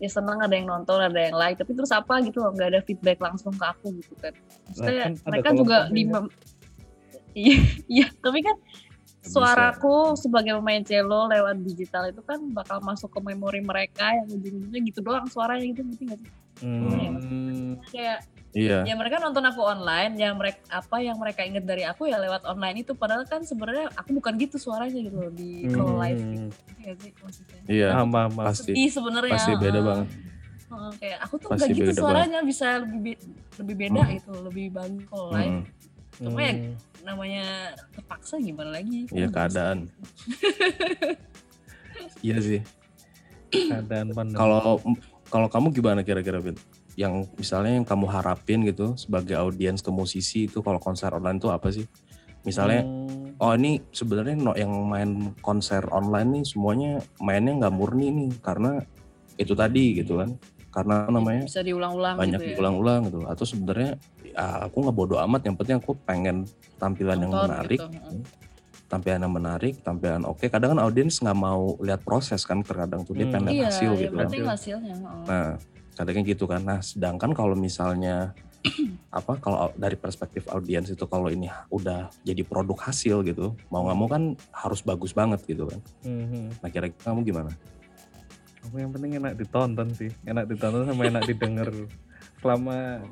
ya 0.03 0.09
seneng 0.11 0.43
ada 0.43 0.55
yang 0.57 0.67
nonton, 0.69 0.99
ada 0.99 1.17
yang 1.17 1.37
like. 1.37 1.57
Tapi 1.61 1.73
terus 1.77 1.93
apa 1.93 2.21
gitu 2.25 2.43
loh, 2.43 2.53
nggak 2.53 2.69
ada 2.75 2.81
feedback 2.83 3.19
langsung 3.21 3.55
ke 3.55 3.65
aku 3.65 3.95
gitu 4.01 4.15
kan. 4.19 4.35
Maksudnya 4.71 4.95
kan 4.97 5.13
ada 5.13 5.29
mereka 5.31 5.49
juga 5.55 5.77
di... 5.93 6.03
ya. 6.05 6.21
Iya, 7.35 7.59
iya. 7.91 8.07
Tapi 8.23 8.41
kan 8.47 8.57
suaraku 9.25 10.15
sebagai 10.21 10.61
pemain 10.61 10.85
cello 10.85 11.27
lewat 11.33 11.65
digital 11.65 12.13
itu 12.13 12.21
kan 12.23 12.39
bakal 12.53 12.79
masuk 12.85 13.09
ke 13.09 13.21
memori 13.25 13.65
mereka 13.65 14.13
yang 14.13 14.29
ujung-ujungnya 14.29 14.81
gitu 14.85 15.01
doang 15.01 15.27
suaranya 15.33 15.65
gitu 15.73 15.81
ngerti 15.81 16.05
nggak 16.05 16.21
sih? 16.21 16.33
Ya? 16.65 17.11
Hmm, 17.11 17.79
Kayak 17.87 18.19
Iya. 18.55 18.87
ya 18.87 18.95
mereka 18.95 19.19
nonton 19.19 19.43
aku 19.43 19.61
online 19.61 20.15
yang 20.15 20.39
mereka 20.39 20.63
apa 20.71 20.99
yang 20.99 21.19
mereka 21.19 21.43
inget 21.43 21.63
dari 21.63 21.83
aku 21.83 22.07
ya 22.07 22.17
lewat 22.17 22.45
online 22.45 22.81
itu 22.81 22.95
padahal 22.95 23.25
kan 23.25 23.43
sebenarnya 23.43 23.91
aku 23.93 24.15
bukan 24.15 24.37
gitu 24.37 24.57
suaranya 24.57 24.97
gitu 24.97 25.19
loh 25.19 25.29
di 25.29 25.69
kalau 25.69 25.99
live 25.99 26.23
gitu 26.23 26.47
hmm, 26.47 26.79
nggak 26.79 26.97
sih 26.97 27.13
maksudnya 27.19 27.61
Iya. 27.67 27.89
paham. 28.01 28.33
Pasti. 28.33 28.71
sedih 28.71 28.89
sebenarnya 28.89 29.35
Pasti 29.35 29.53
beda 29.55 29.75
Heeh. 29.75 29.85
banget. 29.85 30.09
Kayak 30.97 31.19
aku 31.21 31.37
tuh 31.37 31.49
Pasti 31.51 31.67
nggak 31.67 31.77
gitu 31.77 31.97
suaranya 31.97 32.43
bisa 32.43 32.79
lebih 32.79 33.01
be- 33.05 33.21
lebih 33.59 33.77
beda 33.77 34.01
Hmm. 34.01 34.13
gitu 34.13 34.33
lebih 34.41 34.71
bagus 34.71 35.05
kalau 35.05 35.29
live 35.31 35.67
Mm. 36.15 36.15
Cuma 36.15 36.41
ya 36.41 36.55
Hmm. 36.55 36.75
namanya 37.03 37.47
terpaksa 37.91 38.39
gimana 38.39 38.71
lagi 38.73 39.05
Iya, 39.11 39.27
Kan 39.27 39.51
keadaan. 39.51 39.79
Iya 42.23 42.39
sih. 42.39 42.61
keadaan 43.51 44.11
pandemi. 44.11 44.37
Kalau 44.37 44.79
kalau 45.35 45.51
kamu 45.51 45.75
gimana 45.75 46.01
kira-kira 46.07 46.39
Bin? 46.39 46.55
Yang 46.95 47.27
misalnya 47.35 47.75
yang 47.75 47.83
kamu 47.83 48.07
harapin 48.07 48.63
gitu 48.63 48.95
sebagai 48.95 49.35
audiens 49.35 49.83
ke 49.83 49.91
musisi 49.91 50.47
itu 50.47 50.63
kalau 50.63 50.79
konser 50.79 51.11
online 51.11 51.43
itu 51.43 51.51
apa 51.51 51.75
sih? 51.75 51.83
Misalnya 52.47 52.87
Hmm, 52.87 53.35
oh 53.43 53.51
ini 53.59 53.83
sebenarnya 53.91 54.39
no, 54.39 54.55
yang 54.55 54.71
main 54.87 55.35
konser 55.43 55.83
online 55.91 56.39
nih 56.39 56.45
semuanya 56.47 56.93
mainnya 57.19 57.67
nggak 57.67 57.75
murni 57.75 58.15
nih 58.15 58.31
karena 58.39 58.79
itu 59.35 59.59
tadi 59.59 59.99
gitu 59.99 60.23
kan. 60.23 60.39
Karena 60.71 61.11
namanya? 61.11 61.51
Bisa 61.51 61.67
diulang-ulang 61.67 62.15
banyak 62.15 62.39
gitu 62.39 62.47
ya? 62.47 62.55
diulang-ulang 62.55 63.01
gitu. 63.11 63.19
Atau 63.27 63.43
sebenarnya 63.43 63.99
ya, 64.23 64.71
aku 64.71 64.87
nggak 64.87 64.95
bodo 64.95 65.19
amat. 65.19 65.51
Yang 65.51 65.57
penting 65.59 65.77
aku 65.83 65.99
pengen 66.07 66.47
tampilan 66.79 67.19
yang 67.19 67.35
Nonton 67.35 67.51
menarik 67.51 67.79
gitu. 67.83 68.23
Heeh. 68.85 68.91
tampilan 68.91 69.21
yang 69.21 69.33
menarik 69.33 69.75
tampilan 69.81 70.23
oke 70.25 70.45
kadang 70.47 70.77
kan 70.77 70.81
audiens 70.81 71.17
nggak 71.17 71.35
mau 71.35 71.75
lihat 71.81 72.05
proses 72.05 72.45
kan 72.45 72.61
terkadang 72.61 73.01
tuh 73.03 73.17
dia 73.17 73.25
Hmm. 73.25 73.35
pengen 73.35 73.53
iya 73.55 73.67
hasil 73.67 73.91
ya 73.91 74.01
gitu 74.05 74.15
kan 74.15 74.29
penting 74.29 74.45
hasilnya 74.45 74.95
heeh. 74.95 75.25
nah 75.25 75.49
kadangnya 75.95 76.23
gitu 76.27 76.45
kan 76.45 76.61
nah 76.61 76.79
sedangkan 76.79 77.31
kalau 77.33 77.55
misalnya 77.55 78.37
apa 79.11 79.39
kalau 79.39 79.69
au- 79.69 79.77
dari 79.77 79.95
perspektif 79.95 80.45
audiens 80.49 80.89
itu 80.89 81.05
kalau 81.05 81.29
ini 81.29 81.47
udah 81.69 82.13
jadi 82.21 82.43
produk 82.43 82.77
hasil 82.83 83.23
gitu 83.23 83.57
mau 83.69 83.85
nggak 83.85 83.97
mau 83.97 84.09
kan 84.09 84.23
harus 84.53 84.81
bagus 84.81 85.13
banget 85.13 85.41
gitu 85.45 85.65
kan 85.65 85.81
hmm, 86.03 86.27
hmm. 86.27 86.47
nah 86.61 86.69
kira-kira 86.69 87.01
kamu 87.03 87.25
gimana 87.25 87.53
Aku 88.65 88.81
yang 88.81 88.89
penting 88.89 89.21
enak 89.21 89.37
ditonton 89.37 89.93
sih, 89.93 90.09
enak 90.25 90.49
ditonton 90.49 90.89
sama 90.89 91.05
enak 91.05 91.29
didengar. 91.29 91.69
Selama 92.41 93.05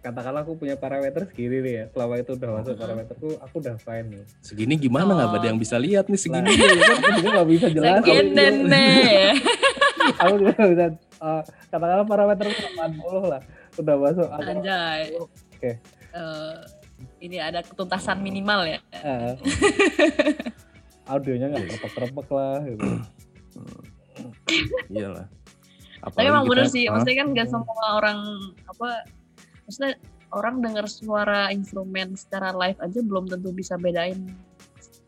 katakanlah 0.00 0.40
aku 0.40 0.56
punya 0.56 0.74
parameter 0.74 1.24
segini 1.26 1.60
nih 1.60 1.72
ya, 1.74 1.84
selama 1.88 2.14
itu 2.16 2.32
udah 2.32 2.50
masuk 2.54 2.68
Mm-mm. 2.70 2.80
parameterku, 2.80 3.28
aku 3.38 3.54
udah 3.58 3.76
fine 3.76 4.06
nih. 4.10 4.24
segini 4.40 4.74
gimana 4.74 5.10
nggak 5.10 5.28
Oh. 5.28 5.36
ada 5.36 5.46
yang 5.46 5.58
bisa 5.58 5.76
lihat 5.76 6.04
nih 6.06 6.16
segini 6.18 6.40
Nah, 6.42 6.56
ya 6.56 6.66
kan 6.72 6.96
aku 6.96 7.10
juga 7.14 7.30
nggak 7.30 7.48
bisa 7.50 7.66
jelas. 7.68 7.92
Segini 7.98 8.32
nih 8.66 9.28
Aku 10.20 10.34
juga 10.36 10.52
nggak 10.54 10.70
bisa. 10.70 10.84
eh, 11.20 11.42
katakanlah 11.68 12.06
parameterku 12.06 12.60
80 12.74 12.96
lah, 13.26 13.40
udah 13.76 13.94
masuk. 13.98 14.28
Aku, 14.30 14.48
Anjay. 14.50 15.02
Oke. 15.18 15.70
Eh, 16.10 16.56
ini 17.20 17.36
ada 17.36 17.60
ketuntasan 17.60 18.18
minimal 18.18 18.64
ya. 18.66 18.78
eh, 18.94 19.36
audionya 21.06 21.46
nggak 21.46 21.64
terpek-terpek 21.70 22.28
lah. 22.30 22.58
Gitu. 22.62 22.86
iyalah 24.90 25.26
Tapi 26.00 26.16
emang 26.22 26.42
Apalagi 26.42 26.50
bener 26.50 26.64
kita- 26.64 26.72
sih, 26.72 26.84
maksudnya 26.86 27.16
kan 27.18 27.26
gak 27.30 27.48
semua 27.50 27.86
orang 27.94 28.18
apa, 28.64 28.88
maksudnya 29.70 29.94
orang 30.34 30.58
dengar 30.58 30.90
suara 30.90 31.54
instrumen 31.54 32.18
secara 32.18 32.50
live 32.50 32.78
aja 32.82 32.98
belum 33.00 33.30
tentu 33.30 33.54
bisa 33.54 33.78
bedain 33.78 34.18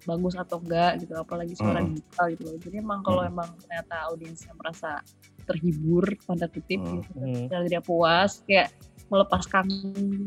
bagus 0.02 0.34
atau 0.34 0.58
enggak 0.58 1.02
gitu, 1.02 1.14
apalagi 1.14 1.54
suara 1.54 1.78
Mm. 1.78 1.94
digital 1.94 2.26
gitu 2.30 2.42
loh. 2.46 2.58
Jadi 2.58 2.76
emang 2.78 3.02
kalau 3.02 3.22
Mm. 3.22 3.30
emang 3.34 3.48
ternyata 3.58 3.94
audiensnya 4.06 4.54
merasa 4.54 5.02
terhibur 5.42 6.06
tanda 6.22 6.46
kutip 6.46 6.78
Hmm. 6.78 7.02
gitu, 7.02 7.10
Hmm. 7.18 7.46
dan 7.50 7.66
dia 7.66 7.82
puas, 7.82 8.42
kayak 8.46 8.70
melepaskan 9.10 9.66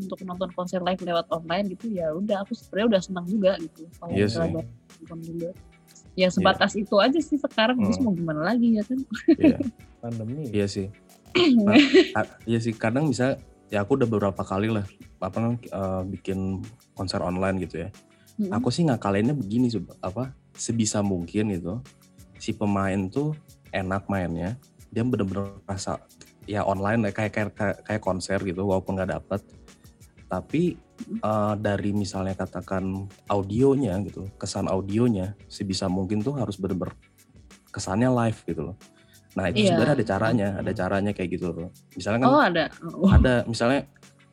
untuk 0.04 0.20
nonton 0.22 0.52
konser 0.52 0.80
live 0.80 1.00
lewat 1.02 1.26
online 1.32 1.72
gitu 1.72 1.90
ya 1.90 2.12
udah 2.12 2.44
aku 2.44 2.54
sebenarnya 2.54 2.88
udah 2.92 3.02
senang 3.02 3.26
juga 3.26 3.52
gitu 3.58 3.88
kalau 3.98 4.12
Iya 4.14 4.28
nonton 4.30 5.20
juga 5.26 5.50
ya 6.14 6.28
sebatas 6.30 6.78
itu 6.78 6.96
aja 7.02 7.18
sih 7.18 7.36
sekarang 7.36 7.82
terus 7.82 7.98
Mm. 7.98 8.04
mau 8.06 8.14
gimana 8.14 8.42
lagi 8.46 8.78
ya 8.78 8.84
kan 8.86 9.00
Iya. 9.36 9.58
Pandemi. 9.98 10.44
Iya 10.54 10.68
sih. 10.70 10.88
Nah, 11.66 11.76
ka- 12.14 12.38
iya 12.46 12.60
sih 12.62 12.72
kadang 12.72 13.10
bisa 13.10 13.36
ya 13.74 13.82
aku 13.82 13.98
udah 13.98 14.08
beberapa 14.10 14.42
kali 14.46 14.70
lah 14.70 14.86
apa 15.22 15.38
namanya, 15.42 15.62
eh, 15.66 16.04
bikin 16.14 16.62
konser 16.94 17.22
online 17.22 17.58
gitu 17.66 17.88
ya. 17.88 17.90
Mm-mm. 18.36 18.52
Aku 18.52 18.70
sih 18.70 18.84
ngakalinnya 18.86 19.34
begini 19.34 19.72
apa 20.04 20.36
sebisa 20.54 21.00
mungkin 21.02 21.56
gitu. 21.56 21.82
Si 22.38 22.52
pemain 22.52 23.08
tuh 23.10 23.34
enak 23.72 24.06
mainnya. 24.12 24.60
Dia 24.92 25.04
bener-bener 25.04 25.60
rasa 25.68 26.00
ya 26.46 26.62
online 26.62 27.10
kayak 27.10 27.32
kayak 27.34 27.52
kayak, 27.58 27.78
kayak 27.84 28.04
konser 28.04 28.40
gitu 28.44 28.68
walaupun 28.68 28.96
nggak 29.00 29.12
dapet. 29.18 29.42
Tapi 30.30 30.78
eh, 31.24 31.54
dari 31.58 31.90
misalnya 31.96 32.36
katakan 32.38 33.08
audionya 33.32 33.98
gitu, 34.06 34.30
kesan 34.38 34.70
audionya 34.70 35.34
sebisa 35.50 35.90
mungkin 35.90 36.22
tuh 36.22 36.38
harus 36.38 36.60
bener-bener 36.60 36.94
kesannya 37.74 38.08
live 38.08 38.40
gitu 38.46 38.72
loh. 38.72 38.78
Nah 39.36 39.52
itu 39.52 39.62
Iya. 39.62 39.68
sebenarnya 39.70 39.94
ada 39.94 40.06
caranya, 40.08 40.48
ada 40.56 40.72
caranya 40.72 41.12
kayak 41.12 41.30
gitu 41.32 41.52
loh. 41.52 41.70
Misalnya 41.92 42.20
kan 42.24 42.30
oh 42.30 42.42
ada 42.42 42.64
oh. 42.90 43.12
ada 43.12 43.36
misalnya 43.46 43.84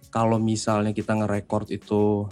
kalau 0.08 0.38
misalnya 0.38 0.92
kita 0.92 1.12
nge-record 1.14 1.68
itu 1.68 2.30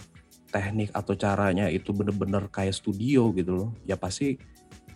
teknik 0.49 0.91
atau 0.91 1.15
caranya 1.15 1.67
itu 1.67 1.91
bener-bener 1.91 2.47
kayak 2.47 2.75
studio 2.75 3.31
gitu 3.31 3.53
loh 3.55 3.69
ya 3.85 3.95
pasti 3.95 4.35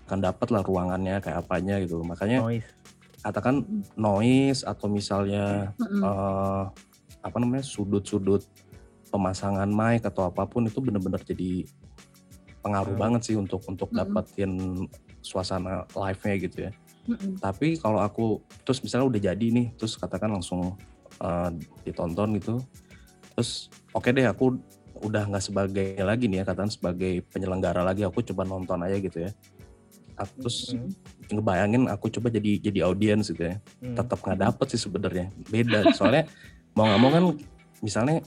akan 0.04 0.18
dapat 0.20 0.50
lah 0.50 0.60
ruangannya 0.60 1.18
kayak 1.18 1.40
apanya 1.40 1.78
gitu 1.78 1.96
loh. 1.96 2.06
makanya 2.06 2.42
Noise. 2.42 2.66
katakan 3.22 3.62
noise 3.96 4.60
atau 4.62 4.86
misalnya 4.86 5.72
Mm-mm. 5.78 6.02
eh, 6.02 6.62
apa 7.22 7.36
namanya 7.38 7.64
sudut-sudut 7.64 8.44
pemasangan 9.08 9.64
mic 9.66 10.02
atau 10.04 10.28
apa 10.28 10.44
pun 10.44 10.66
itu 10.66 10.76
bener-bener 10.78 11.22
jadi 11.22 11.64
pengaruh 12.60 12.92
Hmm. 12.92 13.00
banget 13.00 13.20
sih 13.24 13.36
untuk 13.38 13.62
untuk 13.64 13.88
dapetin 13.90 14.84
suasana 15.20 15.86
live-nya 15.88 16.34
gitu 16.36 16.56
ya 16.68 16.70
Mm-mm. 17.04 17.36
tapi 17.36 17.76
kalau 17.76 18.00
aku 18.00 18.24
terus 18.62 18.80
misalnya 18.80 19.06
udah 19.06 19.20
jadi 19.22 19.46
nih 19.46 19.76
terus 19.76 19.94
katakan 19.94 20.32
langsung 20.32 20.74
uh, 21.18 21.50
ditonton 21.82 22.36
gitu 22.36 22.64
terus 23.32 23.68
oke 23.90 24.08
deh 24.08 24.24
aku 24.24 24.56
udah 24.96 25.26
nggak 25.26 25.42
sebagai 25.42 25.98
lagi 25.98 26.26
nih 26.26 26.40
ya 26.40 26.44
katakan 26.46 26.70
sebagai 26.70 27.20
penyelenggara 27.28 27.82
lagi 27.82 28.02
aku 28.02 28.24
coba 28.24 28.42
nonton 28.42 28.80
aja 28.80 28.96
gitu 28.96 29.20
ya 29.20 29.30
Aku- 30.14 30.40
terus 30.40 30.70
Hmm. 30.70 30.88
ngebayangin 31.28 31.90
aku 31.90 32.06
coba 32.08 32.30
jadi 32.30 32.62
jadi 32.62 32.86
audiens 32.86 33.26
gitu 33.26 33.42
ya 33.42 33.58
Hmm. 33.82 33.98
tetap 33.98 34.22
nggak 34.22 34.38
dapet 34.40 34.66
sih 34.70 34.80
sebenarnya 34.80 35.26
beda 35.44 35.90
soalnya 35.92 36.24
mau 36.78 36.86
nggak 36.86 37.00
mau 37.02 37.10
kan 37.10 37.24
misalnya 37.82 38.22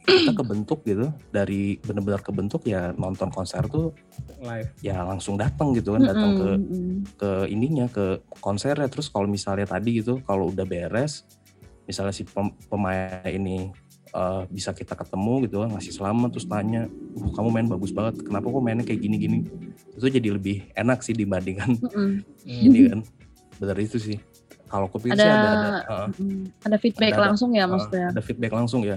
kita 0.00 0.32
kebentuk 0.32 0.80
gitu 0.82 1.12
dari 1.28 1.76
benar-benar 1.78 2.20
kebentuk 2.20 2.64
ya 2.64 2.90
nonton 2.96 3.28
konser 3.28 3.60
tuh 3.68 3.92
live. 4.40 4.68
ya 4.80 5.04
langsung 5.04 5.36
datang 5.36 5.76
gitu 5.76 5.92
kan 5.94 6.02
datang 6.08 6.30
ke 6.34 6.48
ke 7.16 7.30
ininya 7.46 7.86
ke 7.86 8.18
konsernya. 8.40 8.88
Terus 8.88 9.08
kalau 9.08 9.28
misalnya 9.28 9.68
tadi 9.68 10.00
gitu 10.00 10.18
kalau 10.24 10.48
udah 10.48 10.64
beres 10.64 11.28
misalnya 11.84 12.14
si 12.14 12.24
pem- 12.24 12.54
pemain 12.66 13.22
ini 13.26 13.68
eh, 14.10 14.42
bisa 14.48 14.72
kita 14.72 14.94
ketemu 14.94 15.46
gitu 15.46 15.62
kan 15.62 15.70
ngasih 15.70 15.92
selamat 15.92 16.28
terus 16.34 16.46
tanya 16.46 16.86
"Uh, 17.14 17.30
kamu 17.30 17.48
main 17.50 17.66
bagus 17.68 17.90
banget 17.90 18.22
kenapa 18.22 18.46
kok 18.46 18.62
mainnya 18.62 18.82
kayak 18.82 19.00
gini-gini? 19.00 19.46
Itu 19.94 20.06
jadi 20.06 20.32
lebih 20.32 20.70
enak 20.74 21.04
sih 21.04 21.12
dibandingkan 21.12 21.76
Mm-mm. 21.76 22.10
ini 22.66 22.90
kan. 22.90 23.00
Benar 23.60 23.76
itu 23.78 24.00
sih. 24.00 24.18
Kalau 24.66 24.86
kupikir 24.86 25.18
sih 25.18 25.26
Ada- 25.26 25.34
ada 25.34 25.50
ada, 25.50 25.70
eh, 25.82 26.08
Mm-mm. 26.14 26.42
ada 26.62 26.76
feedback 26.78 27.10
Ada- 27.10 27.18
ada- 27.18 27.26
langsung 27.34 27.50
ya 27.52 27.64
maksudnya? 27.66 28.06
ada 28.10 28.22
feedback 28.22 28.52
langsung 28.54 28.80
ya 28.82 28.96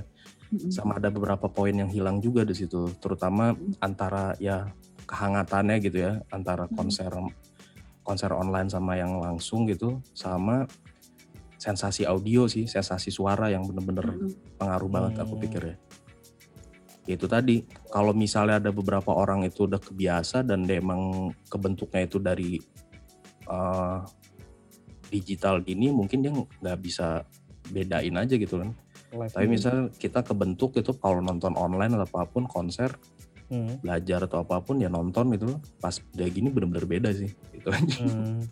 Sama 0.70 1.02
ada 1.02 1.10
beberapa 1.10 1.50
poin 1.50 1.74
yang 1.74 1.90
hilang 1.90 2.22
juga 2.22 2.46
di 2.46 2.54
situ 2.54 2.94
terutama 3.02 3.58
antara 3.82 4.38
ya 4.38 4.70
kehangatannya 5.10 5.78
gitu 5.84 5.98
ya 6.06 6.22
antara 6.32 6.70
konser 6.70 7.10
konser 8.04 8.32
online 8.36 8.70
sama 8.70 9.00
yang 9.00 9.18
langsung 9.20 9.66
gitu 9.66 10.04
sama 10.14 10.68
sensasi 11.58 12.04
audio 12.04 12.44
sih 12.52 12.68
sensasi 12.68 13.08
suara 13.08 13.48
yang 13.48 13.64
bener-bener 13.64 14.30
pengaruh 14.60 14.90
banget 14.92 15.14
aku 15.24 15.40
Hmm. 15.40 15.44
pikir 15.48 15.64
ya. 15.64 15.76
Itu 17.04 17.28
tadi 17.28 17.64
kalau 17.92 18.16
misalnya 18.16 18.64
ada 18.64 18.72
beberapa 18.72 19.12
orang 19.12 19.44
itu 19.44 19.68
udah 19.68 19.80
kebiasa 19.80 20.44
dan 20.44 20.64
dia 20.64 20.80
emang 20.80 21.32
kebentuknya 21.52 22.02
itu 22.08 22.18
dari 22.20 22.60
eh, 23.44 23.98
digital 25.12 25.60
gini 25.62 25.92
mungkin 25.92 26.24
dia 26.24 26.32
nggak 26.32 26.80
bisa 26.80 27.28
bedain 27.70 28.16
aja 28.16 28.36
gitu 28.40 28.60
kan 28.60 28.72
live 29.14 29.32
tapi 29.32 29.46
misal 29.48 29.76
kita 29.94 30.20
kebentuk 30.22 30.76
itu 30.76 30.92
kalau 30.98 31.22
nonton 31.22 31.54
online 31.56 31.94
atau 31.96 32.08
apa 32.10 32.26
pun 32.28 32.46
konser 32.46 32.92
Hmm, 33.52 33.78
belajar 33.86 34.26
atau 34.26 34.42
apa 34.42 34.58
pun 34.66 34.82
ya 34.82 34.90
nonton 34.90 35.30
gitu 35.38 35.62
pas 35.78 35.94
udah 35.94 36.26
gini 36.26 36.50
bener-bener 36.50 36.90
beda 36.90 37.10
sih 37.14 37.30
itu 37.54 37.68
aja 37.70 38.02
hmm. 38.02 38.50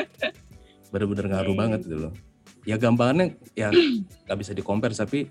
bener-bener 0.94 1.26
ngaruh 1.28 1.52
Oke. 1.52 1.60
banget 1.60 1.80
gitu 1.84 1.98
loh 2.08 2.12
ya 2.64 2.80
gampangannya 2.80 3.36
ya 3.52 3.68
nggak 4.24 4.38
bisa 4.40 4.56
di 4.56 4.62
compare 4.64 4.96
tapi 4.96 5.28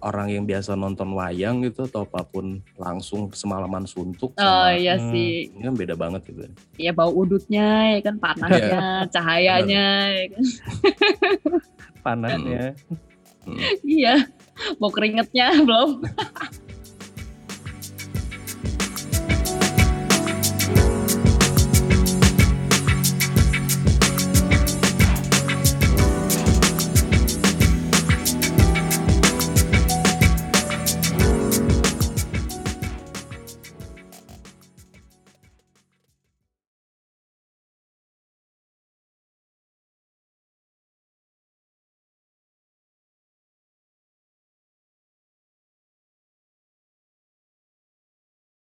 orang 0.00 0.28
yang 0.28 0.44
biasa 0.44 0.76
nonton 0.76 1.12
wayang 1.12 1.60
gitu 1.64 1.88
atau 1.88 2.04
apa 2.04 2.24
pun 2.24 2.60
langsung 2.76 3.32
semalaman 3.32 3.84
suntuk 3.84 4.32
Oh 4.36 4.44
sama 4.44 4.76
iya 4.76 4.96
Hmm. 4.96 5.08
sih, 5.12 5.50
ini 5.52 5.62
kan 5.66 5.74
beda 5.74 5.94
banget 5.96 6.20
gitu 6.28 6.40
ya 6.76 6.92
bau 6.92 7.10
udutnya, 7.12 7.96
ya 7.96 8.00
kan 8.00 8.16
panasnya, 8.16 9.08
cahayanya, 9.12 9.86
ya 10.14 10.26
kan? 10.30 10.44
panasnya 12.04 12.64
Hmm. 12.86 13.05
Iya, 13.86 14.26
bau 14.80 14.90
keringetnya 14.90 15.62
belum. 15.62 16.02